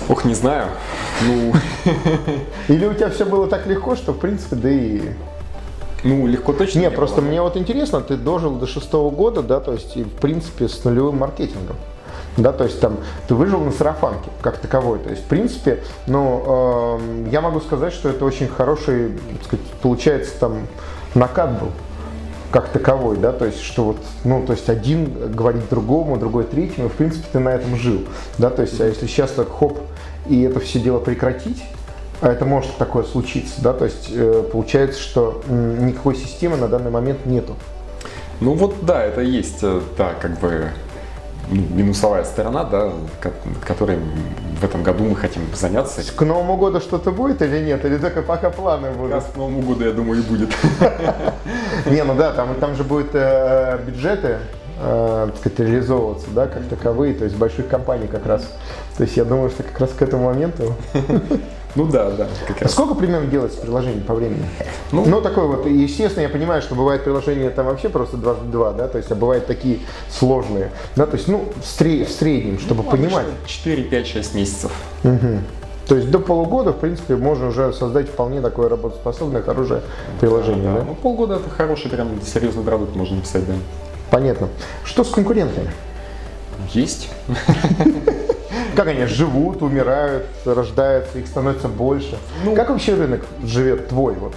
[0.08, 0.68] Ох, не знаю.
[1.22, 1.52] Ну,
[2.68, 5.02] Или у тебя все было так легко, что в принципе, да и...
[6.02, 7.28] ну легко точно Не, не просто было.
[7.28, 10.84] мне вот интересно, ты дожил до шестого года, да, то есть, и, в принципе, с
[10.84, 11.76] нулевым маркетингом.
[12.37, 12.97] Да, то есть там
[13.29, 14.99] ты выжил на сарафанке как таковой.
[14.99, 19.66] То есть, в принципе, ну, эм, я могу сказать, что это очень хороший, так сказать,
[19.81, 20.66] получается, там
[21.14, 21.70] накат был
[22.51, 26.88] как таковой, да, то есть, что вот, ну, то есть один говорит другому, другой третьему,
[26.88, 28.03] в принципе, ты на этом жил,
[28.38, 29.81] да, то есть, а если сейчас так хоп,
[30.29, 31.64] и это все дело прекратить,
[32.20, 36.92] а это может такое случиться, да, то есть, э, получается, что никакой системы на данный
[36.92, 37.57] момент нету.
[38.40, 40.68] Ну вот да, это есть, э, да, как бы
[41.50, 43.33] ну, минусовая сторона, да, ко-
[43.66, 43.98] которой
[44.61, 46.02] в этом году мы хотим заняться.
[46.14, 49.12] К Новому году что-то будет или нет, или только пока планы Как будут?
[49.14, 50.50] раз к Новому году, я думаю, и будет.
[51.87, 54.38] Не, ну да, там, там же будут э, бюджеты,
[54.80, 58.42] э, сказать, реализовываться, да, как таковые, то есть больших компаний как раз.
[58.96, 60.74] То есть я думаю, что как раз к этому моменту.
[61.76, 62.28] Ну да, да,
[62.60, 64.44] А сколько примерно делается приложений по времени?
[64.92, 68.72] Ну, Ну, такое вот, естественно, я понимаю, что бывает приложения там вообще просто дважды два,
[68.72, 72.60] да, то есть, а бывают такие сложные, да, то есть, ну, в, сре- в среднем,
[72.60, 73.26] чтобы понимать.
[73.46, 74.72] 4, 5, 6 месяцев.
[75.02, 75.40] Мгм.
[75.88, 79.82] То есть до полугода, в принципе, можно уже создать вполне такое работоспособное, хорошее
[80.20, 80.84] приложение, да?
[80.87, 83.54] Ну, полгода это хороший, прям серьезный продукт можно написать, да.
[84.10, 84.48] Понятно.
[84.84, 85.70] Что с конкурентами?
[86.72, 87.10] Есть.
[88.74, 92.16] Как они живут, умирают, рождаются, их становится больше?
[92.44, 94.14] Ну- как вообще рынок живет твой?
[94.14, 94.34] Вот?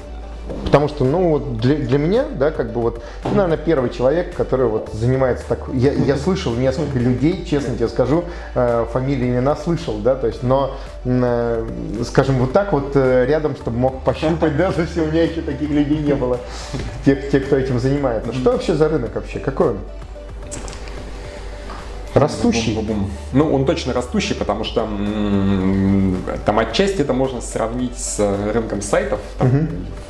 [0.66, 4.34] Потому что, ну, вот для, для меня, да, как бы вот, ты, наверное, первый человек,
[4.34, 5.60] который вот занимается так.
[5.74, 8.24] Я, я слышал несколько людей, честно тебе скажу,
[8.56, 11.68] э, фамилии, имена слышал, да, то есть, но, э,
[12.06, 15.70] скажем, вот так вот э, рядом, чтобы мог пощупать, даже если у меня еще таких
[15.70, 16.40] людей не было,
[17.04, 18.34] те, те, кто этим занимается.
[18.34, 19.40] Что вообще за рынок вообще?
[19.40, 19.78] Какой он?
[22.20, 22.74] Растущий.
[22.76, 23.10] Бум-бум-бум.
[23.34, 28.20] Ну, он точно растущий, потому что м, там отчасти это можно сравнить с
[28.54, 30.07] рынком сайтов там, в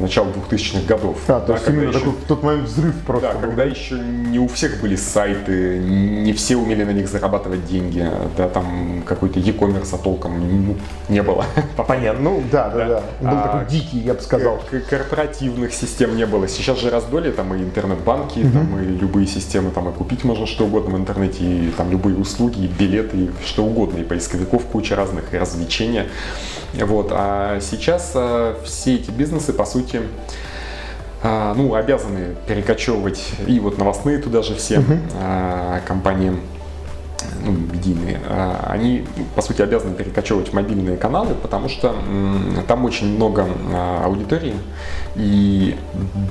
[0.00, 1.18] начале 2000-х годов.
[1.28, 3.40] А, то Да, есть когда именно еще- такой в тот момент взрыв просто Да, был.
[3.40, 8.48] когда еще не у всех были сайты, не все умели на них зарабатывать деньги, да,
[8.48, 10.76] там какой-то e-commerce толком ну,
[11.08, 11.44] не было.
[11.86, 12.22] Понятно.
[12.30, 13.02] Ну да, да, Да.
[13.20, 13.30] да.
[13.30, 14.60] Был А, такой дикий, я бы сказал.
[14.90, 16.48] Корпоративных систем не было.
[16.48, 20.64] Сейчас же раздолье, там и интернет-банки, там и любые системы, там и купить можно что
[20.64, 24.96] угодно в интернете, и там любые услуги, и билеты, и что угодно, и поисковиков куча
[24.96, 26.06] разных, и развлечения.
[26.74, 27.10] Вот.
[27.12, 29.85] А сейчас а, все эти бизнесы, по сути,
[31.22, 34.82] а, ну, обязаны перекочевывать и вот новостные туда же все
[35.20, 36.32] а, компании
[37.44, 41.94] ну, медийные, а, они, ну, по сути, обязаны перекочевывать в мобильные каналы, потому что
[42.68, 44.54] там очень много а, аудитории,
[45.14, 45.76] и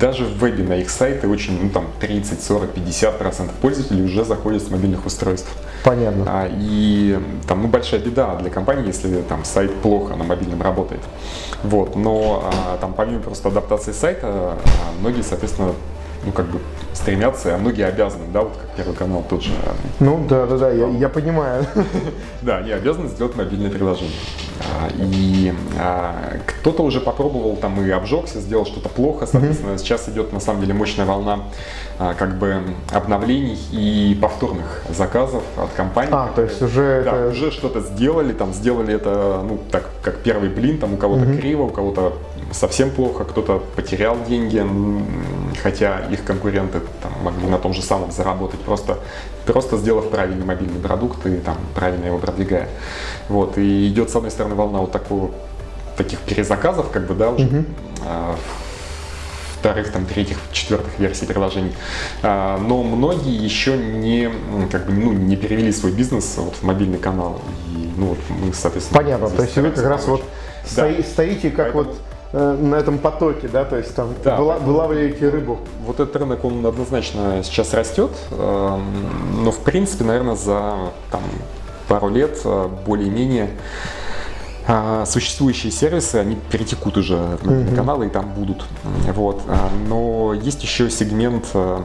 [0.00, 4.24] даже в вебе на их сайты очень, ну, там, 30, 40, 50 процентов пользователей уже
[4.24, 5.50] заходят с мобильных устройств.
[5.84, 6.24] Понятно.
[6.26, 11.02] А, И там ну, большая беда для компании, если там сайт плохо на мобильном работает.
[11.62, 11.96] Вот.
[11.96, 14.56] Но там помимо просто адаптации сайта,
[15.00, 15.72] многие, соответственно,
[16.26, 16.58] ну как бы
[16.92, 19.52] стремятся, а многие обязаны, да, вот как Первый канал тот же.
[19.64, 21.64] а, Ну да, да, да, я, я понимаю.
[22.42, 24.14] Да, они обязаны сделать мобильное приложение.
[24.60, 30.32] А, И а, кто-то уже попробовал там и обжегся, сделал что-то плохо, соответственно, сейчас идет
[30.32, 31.40] на самом деле мощная волна
[31.98, 32.62] как бы
[32.92, 36.10] обновлений и повторных заказов от компаний.
[36.12, 37.28] А, то есть уже да, это...
[37.28, 41.62] уже что-то сделали, там сделали это, ну, так, как первый блин, там у кого-то криво,
[41.62, 42.12] у кого-то
[42.52, 44.64] совсем плохо, кто-то потерял деньги.
[45.62, 48.98] Хотя их конкуренты там, могли на том же самом заработать, просто,
[49.46, 52.68] просто сделав правильный мобильный продукт и там, правильно его продвигая.
[53.28, 55.30] Вот, и идет, с одной стороны, волна вот такого,
[55.96, 57.66] таких перезаказов, как бы, да, уже, Мгм.
[58.04, 58.36] а,
[59.58, 61.72] вторых, там, третьих, четвертых версий приложений.
[62.22, 64.30] А, Но многие еще не,
[64.70, 67.40] как бы, ну, не перевели свой бизнес вот в мобильный канал.
[67.74, 70.34] И, ну, вот мы, соответственно, Понятно, то есть вы как раз вот помочь.
[70.66, 71.98] стои- стоите как Поэтому- вот
[72.32, 75.58] на этом потоке, да, то есть там Да, выла- поэтому- вылавливаете рыбу.
[75.86, 80.74] Вот этот рынок, он однозначно сейчас растет, эм, но в принципе, наверное, за
[81.10, 81.22] там,
[81.88, 83.50] пару лет э, более-менее
[84.68, 88.64] а, существующие сервисы, они перетекут уже в мобильные каналы и там будут.
[89.14, 89.42] Вот.
[89.88, 91.84] Но есть еще сегмент эм,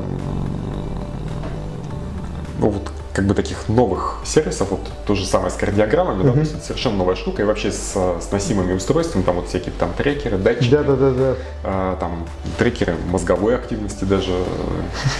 [2.57, 6.39] ну, вот, как бы таких новых сервисов, вот то же самое с кардиограммами, да, то
[6.39, 10.37] есть совершенно новая штука, и вообще с, с носимыми устройствами, там вот всякие там трекеры,
[10.37, 11.35] датчики, Да, да, да, да.
[11.63, 12.25] а, там
[12.57, 14.31] трекеры мозговой активности даже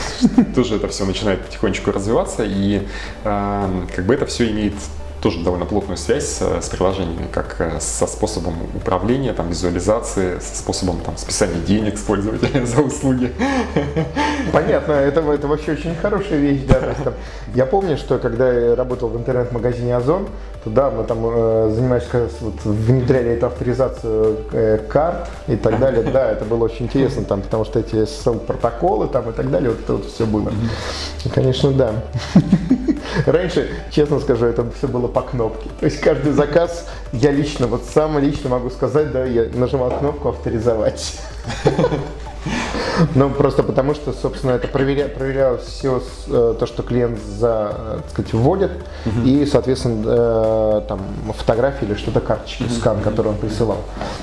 [0.55, 2.87] тоже это все начинает потихонечку развиваться и
[3.23, 4.73] а, как бы это все имеет
[5.21, 10.57] тоже довольно плотную связь с, с приложениями, как э, со способом управления, там, визуализации, со
[10.57, 13.31] способом там, списания денег с пользователя за услуги.
[14.51, 16.87] Понятно, это, это вообще очень хорошая вещь, да.
[16.89, 17.13] есть там-
[17.53, 20.27] я помню, что когда я работал в интернет-магазине Озон,
[20.63, 22.05] то да, мы там э, занимались,
[22.39, 26.03] вот, внедряли эту авторизацию э, карт и так далее.
[26.03, 29.79] Да, это было очень интересно, там, потому что эти SSL-протоколы там и так далее, вот
[29.81, 30.51] это вот все было.
[31.25, 31.93] И, конечно, да.
[33.25, 35.69] Раньше, честно скажу, это все было по кнопке.
[35.79, 40.29] То есть каждый заказ я лично, вот сам лично могу сказать, да, я нажимал кнопку
[40.29, 41.19] авторизовать.
[43.15, 47.97] Ну, просто потому что, собственно, это проверя, проверялось все э, то, что клиент за, э,
[48.01, 48.71] так сказать, вводит,
[49.25, 51.01] и, соответственно, э, там
[51.35, 53.79] фотографии или что-то карточки, скан, который он присылал.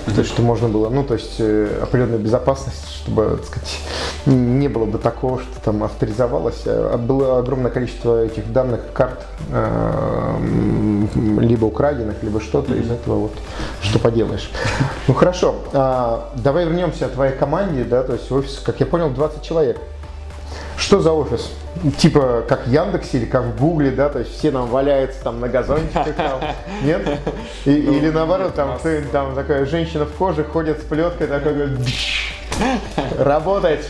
[0.06, 3.78] То есть, что можно было, ну, то есть, определенную безопасность, чтобы, так сказать,
[4.26, 6.64] не было бы такого, что там авторизовалось.
[6.98, 9.26] Было огромное количество этих данных карт,
[11.14, 13.32] либо украденных, либо что-то из этого вот,
[13.82, 14.50] что поделаешь.
[15.06, 19.10] Ну, хорошо, а, давай вернемся к твоей команде, да, то есть офис, как я понял,
[19.10, 19.78] 20 человек.
[20.78, 21.50] Что за офис?
[21.98, 25.40] Типа как в Яндексе или как в Гугле, да, то есть все там валяются там
[25.40, 26.40] на газончиках, там,
[26.82, 27.06] нет?
[27.66, 31.78] И- или наоборот, там, ты, там такая женщина в коже ходит с плеткой, такой говорит,
[31.80, 32.32] «Бш,
[33.18, 33.86] работать.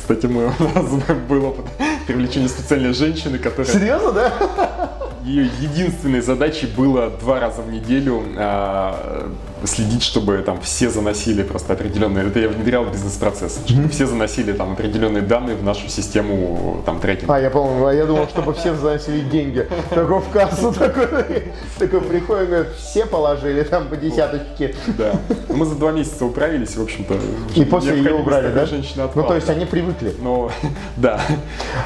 [0.00, 0.86] Кстати, мы, у нас
[1.28, 1.66] было опыт
[2.08, 4.32] привлечения специальной женщины, которая Серьезно, да?
[5.24, 9.30] Ее единственной задачей было два раза в неделю а,
[9.64, 14.72] следить, чтобы там все заносили просто определенные, это я внедрял бизнес-процесс, чтобы все заносили там
[14.72, 17.36] определенные данные в нашу систему там трекинга.
[17.36, 19.68] А, я помню, а я думал, чтобы все заносили деньги.
[19.90, 24.74] Такой в кассу такой, такой приходит, говорит, все положили там по десяточке.
[24.98, 25.12] Да.
[25.48, 27.14] Ну, Мы за два месяца управились, в общем-то.
[27.54, 28.66] И после ее убрали, да?
[28.66, 29.28] Женщины Ну, отпала.
[29.28, 30.14] то есть они привыкли.
[30.20, 30.50] Но,
[30.96, 31.20] да.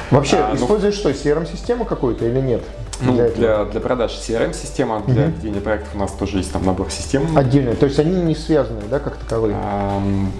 [0.09, 2.63] Вообще, А, ну- используешь что, CRM-систему какую-то или нет?
[2.99, 6.89] Ну, Для для, для продаж CRM-система, для ведения проектов у нас тоже есть там набор
[6.89, 7.37] систем.
[7.37, 7.75] Отдельно.
[7.75, 9.55] То есть они не связаны, да, как таковые?
[9.55, 10.31] Ам,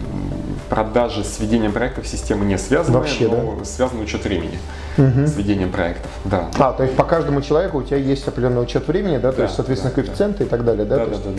[0.70, 4.58] Продажи с ведением проектов системы не связаны, Вообще, но связан учет времени
[4.98, 6.10] с ведением проектов.
[6.26, 6.50] Да.
[6.58, 9.43] А, то есть по каждому человеку у тебя есть определенный учет времени, да, то Да,
[9.43, 10.98] есть, соответственно, да, коэффициенты и так далее, да?
[10.98, 11.30] Да, да, да,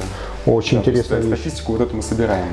[0.46, 0.50] да.
[0.52, 1.40] Очень Да, интересная да, вещь.
[1.40, 2.46] Статистику вот эту мы собираем.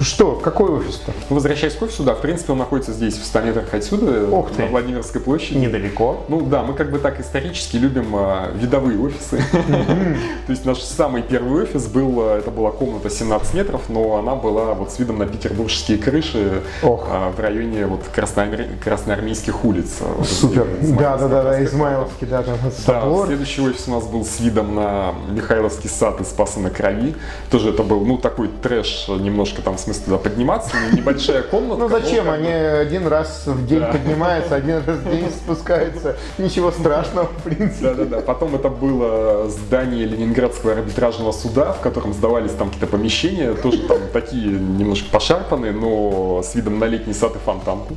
[0.00, 1.12] Что, какой офис-то?
[1.28, 4.62] Возвращаясь к офису, да, в принципе, он находится здесь, в 100 метрах отсюда, Ух ты.
[4.62, 5.58] на Владимирской площади.
[5.58, 6.24] Недалеко.
[6.28, 9.42] Ну да, мы как бы так исторически любим а, видовые офисы.
[10.46, 14.36] То есть наш самый первый офис был, а, это была комната 17 метров, но она
[14.36, 19.96] была вот с видом на петербургские крыши а, в районе вот красноар- красноармейских улиц.
[20.00, 20.66] а, Супер.
[20.80, 22.56] Да, да, да, да, Измайловский, да, там
[22.86, 27.16] Да, следующий офис у нас был с видом на Михайловский сад и Спаса на Крови.
[27.50, 31.82] Тоже это был, ну, такой трэш, немножко там, в смысле, туда подниматься, но небольшая комната.
[31.82, 32.30] Ну зачем?
[32.30, 36.16] Они один раз в день поднимаются, один раз в день спускаются.
[36.38, 37.94] Ничего страшного, в принципе.
[37.94, 38.20] Да-да-да.
[38.20, 43.98] Потом это было здание Ленинградского арбитражного суда, в котором сдавались там какие-то помещения, тоже там
[44.12, 47.94] такие немножко пошарпанные, но с видом на летний сад и фонтанку,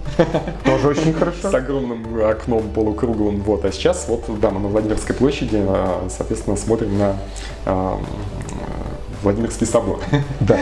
[0.66, 1.50] Тоже очень хорошо.
[1.50, 3.42] с огромным окном полукруглым.
[3.42, 3.66] Вот.
[3.66, 7.16] А сейчас вот, да, мы на Владимирской площади, а, соответственно, смотрим на
[9.22, 10.00] Владимирский собор.
[10.40, 10.58] Да.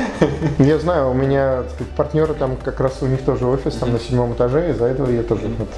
[0.57, 3.99] Я знаю, у меня сказать, партнеры там как раз у них тоже офис там на
[3.99, 5.69] седьмом этаже, из-за этого я тоже вот,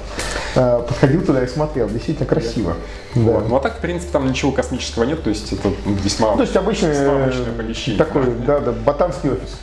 [0.56, 1.88] э, подходил туда и смотрел.
[1.88, 2.74] Действительно красиво.
[3.14, 3.20] Да.
[3.20, 3.48] Вот.
[3.48, 6.42] Ну а так, в принципе, там ничего космического нет, то есть это весьма, Ну, то
[6.42, 7.98] есть обычный, весьма обычное помещение.
[7.98, 9.56] такой, да, да, ботанский офис.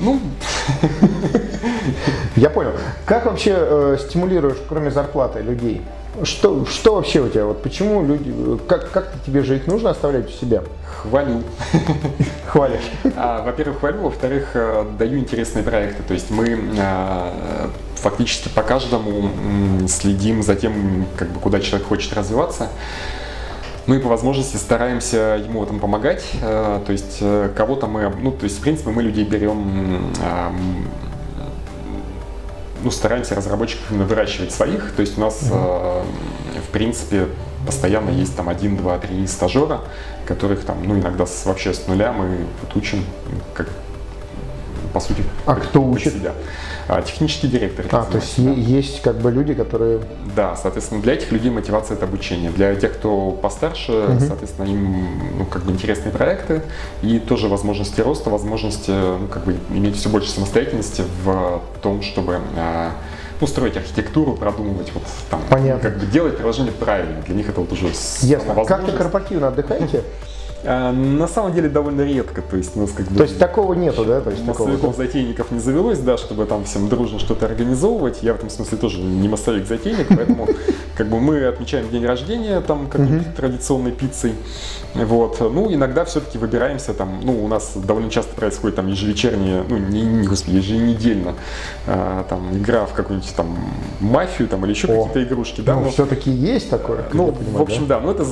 [0.00, 0.20] Ну,
[2.36, 2.72] Я понял.
[3.04, 5.82] Как вообще э, стимулируешь, кроме зарплаты, людей?
[6.22, 7.44] Что, что вообще у тебя?
[7.46, 8.32] Вот почему люди,
[8.68, 10.62] как, как тебе жить нужно оставлять у себя?
[11.02, 11.42] Хвалю.
[12.46, 12.90] Хвалишь.
[13.16, 16.02] А, Во-первых, хвалю, во-вторых, э, даю интересные проекты.
[16.02, 19.30] То есть мы э, фактически по каждому
[19.88, 22.68] следим за тем, как бы, куда человек хочет развиваться.
[23.86, 26.24] Ну и по возможности стараемся ему в этом помогать.
[26.40, 30.12] Э, То есть э, кого-то мы, ну то есть в принципе мы людей берем,
[32.82, 34.92] ну стараемся разработчиков именно выращивать своих.
[34.92, 36.02] То есть у нас э,
[36.66, 37.28] в принципе
[37.66, 39.80] постоянно есть там один, два, три стажера,
[40.26, 43.04] которых там, ну иногда с, вообще с нуля мы вот учим,
[43.54, 43.68] как
[44.92, 45.24] по сути.
[45.46, 46.14] А кто учит?
[46.14, 46.32] себя.
[46.88, 47.86] А, технический директор.
[47.90, 48.50] А, то есть да.
[48.50, 50.00] есть как бы люди, которые...
[50.36, 52.50] Да, соответственно, для этих людей мотивация это обучение.
[52.50, 56.62] Для тех, кто постарше, соответственно, им ну, как бы интересные проекты
[57.02, 62.40] и тоже возможности роста, возможности ну, как бы иметь все больше самостоятельности в том, чтобы
[63.40, 65.90] ну, строить архитектуру, продумывать вот там, Понятно.
[65.90, 67.20] как бы делать приложение правильно.
[67.22, 67.88] Для них это вот уже
[68.22, 68.64] Ясно.
[68.64, 70.02] Как-то корпоративно отдыхаете?
[70.66, 73.74] А, на самом деле довольно редко, то есть у нас как бы То есть такого
[73.74, 74.20] нету, да?
[74.20, 74.44] То есть.
[74.44, 78.22] Массовиков затейников не завелось, да, чтобы там всем дружно что-то организовывать.
[78.22, 80.48] Я в этом смысле тоже не массовик-затейник, поэтому
[80.96, 84.32] как бы мы отмечаем день рождения там какой-нибудь традиционной пиццей.
[84.94, 85.40] Вот.
[85.40, 90.02] Ну, иногда все-таки выбираемся там, ну, у нас довольно часто происходит там ежевечернее, ну, не,
[90.02, 91.34] не господи, еженедельно
[91.86, 93.58] а, там игра в какую-нибудь там
[94.00, 95.74] мафию там или еще какие-то игрушки, да.
[95.74, 98.24] Ну, все-таки есть такое, как ну, в общем, да, но это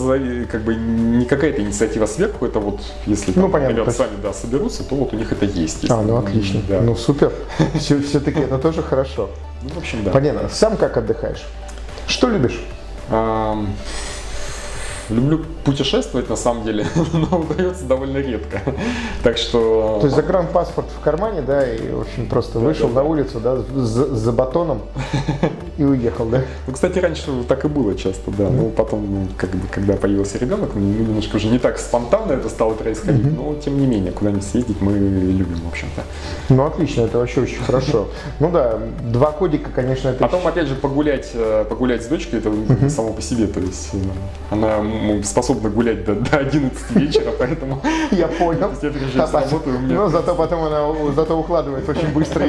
[0.50, 4.10] как бы не какая-то инициатива сверху, это вот если Ну, там, понятно, ребята то есть-
[4.12, 5.90] сами да, соберутся, то вот у них это есть.
[5.90, 6.60] А, ну отлично.
[6.68, 6.80] Да.
[6.80, 7.32] Ну супер.
[7.74, 9.30] Все-таки это тоже хорошо.
[9.62, 10.10] Ну, в общем, да.
[10.12, 10.48] Понятно.
[10.48, 11.42] Сам как отдыхаешь?
[12.06, 12.60] Что любишь?
[15.08, 18.60] Люблю путешествовать, на самом деле, но удается довольно редко.
[19.22, 19.98] Так что...
[20.00, 24.14] То есть загранпаспорт в кармане, да, и, в общем, просто вышел на улицу, да, за,
[24.14, 24.82] за батоном
[25.78, 26.42] и уехал, да?
[26.66, 28.48] Ну, кстати, раньше так и было часто, да.
[28.50, 32.48] Но потом, ну, как бы, когда появился ребенок, ну, немножко уже не так спонтанно это
[32.48, 36.02] стало происходить, но тем не менее, куда-нибудь съездить мы любим, в общем-то.
[36.48, 38.08] Ну, отлично, это вообще очень хорошо.
[38.40, 40.18] Ну да, два кодика, конечно, это...
[40.18, 42.52] Потом, опять же, погулять, э, погулять с дочкой, это
[42.88, 43.98] само по себе, то есть э,
[44.50, 45.22] она м,
[45.53, 48.70] способна гулять до, до 11 вечера, поэтому Я понял.
[48.82, 52.46] Я приезжаю с работы, у меня- Но зато потом она зато укладывает очень быстро.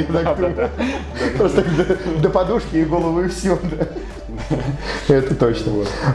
[1.38, 1.64] Просто
[2.22, 3.58] до, подушки и головы и все.
[5.08, 5.72] Это точно.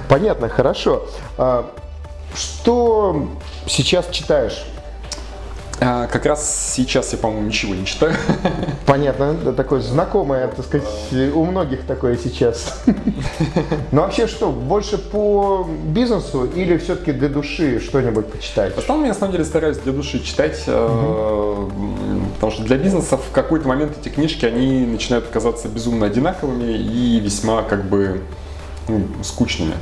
[0.09, 1.07] Понятно, хорошо.
[1.37, 1.71] А,
[2.35, 3.29] Что
[3.67, 4.65] сейчас читаешь?
[5.81, 8.15] А, как раз сейчас я, по-моему, ничего не читаю.
[8.87, 10.89] Понятно, это такое знакомое, так сказать,
[11.35, 12.83] у многих такое сейчас.
[13.93, 18.75] Но вообще что, больше по бизнесу или все-таки для души что-нибудь почитать?
[18.75, 21.69] В основном я, на самом деле, стараюсь для души читать, э,
[22.35, 27.21] потому что для бизнеса в какой-то момент эти книжки, они начинают казаться безумно одинаковыми и
[27.21, 28.23] весьма, как бы,
[28.89, 29.75] ну, скучными.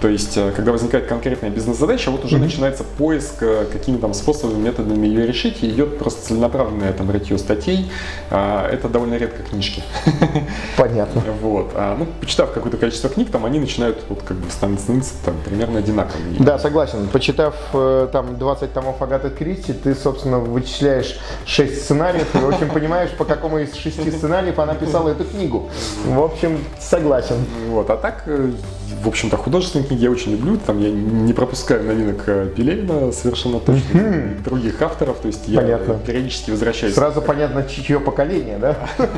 [0.00, 4.58] То есть, э, когда возникает конкретная бизнес-задача, вот уже начинается поиск, э, какими там способами,
[4.58, 7.90] методами ее решить, и идет просто целенаправленное там рытье статей.
[8.30, 9.82] А, Это довольно редко книжки.
[10.76, 11.22] Понятно.
[11.40, 11.72] Вот.
[11.74, 15.78] А, ну, почитав какое-то количество книг, там они начинают вот как бы становиться там, примерно
[15.78, 16.36] одинаковыми.
[16.38, 17.08] Да, согласен.
[17.08, 22.70] Почитав э, там 20 томов Агаты Кристи, ты, собственно, вычисляешь 6 сценариев и, в общем,
[22.70, 25.70] понимаешь, по какому из шести сценариев она писала эту книгу.
[26.04, 27.36] В общем, согласен.
[27.68, 30.58] Вот, а так, в общем-то, художественные книги я очень люблю.
[30.58, 35.18] Там я не пропускаю новинок э, Пелевина совершенно точно, других авторов.
[35.18, 35.98] То есть я Понятно.
[36.06, 38.76] периодически возвращаюсь, Сразу понятно, чье поколение, да?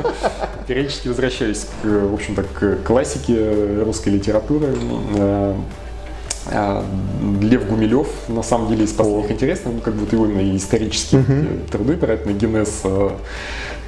[0.67, 4.67] периодически возвращаюсь, к, э, в общем-то, к классике русской литературы.
[6.51, 6.83] Э,
[7.41, 11.97] Лев Гумилев, на самом деле, из последних интересных, ну, как бы именно исторические э, труды
[11.97, 13.09] про этногенез, э,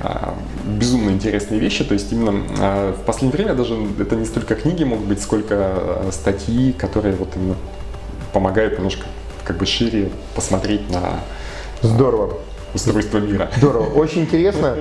[0.01, 0.07] э,
[0.65, 1.83] безумно интересные вещи.
[1.83, 2.31] То есть именно
[2.93, 7.55] в последнее время даже это не столько книги могут быть, сколько статьи, которые вот именно
[8.33, 9.05] помогают немножко
[9.43, 11.21] как бы шире посмотреть на
[11.81, 12.37] Здорово.
[12.73, 13.49] Устройство мира.
[13.57, 13.85] Здорово.
[13.93, 14.77] Очень интересно.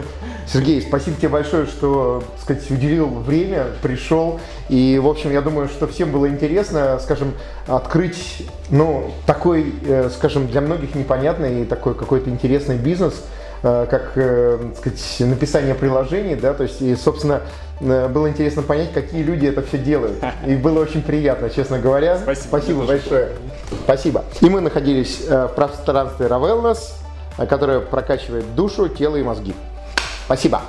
[0.53, 4.41] Сергей, спасибо тебе большое, что, так сказать, уделил время, пришел.
[4.68, 7.34] И, в общем, я думаю, что всем было интересно, скажем,
[7.68, 13.22] открыть, ну, такой, э, скажем, для многих непонятный и такой какой-то интересный бизнес,
[13.62, 17.43] э, как, э, так сказать, написание приложений, да, то есть, и, собственно,
[17.80, 20.22] было интересно понять, какие люди это все делают.
[20.47, 22.18] И было очень приятно, честно говоря.
[22.18, 22.49] Спасибо.
[22.49, 23.28] Спасибо большое.
[23.84, 24.24] Спасибо.
[24.43, 26.99] И мы находились в пространстве Равелнес,
[27.47, 29.55] которая прокачивает душу, тело и мозги.
[30.26, 30.62] Спасибо.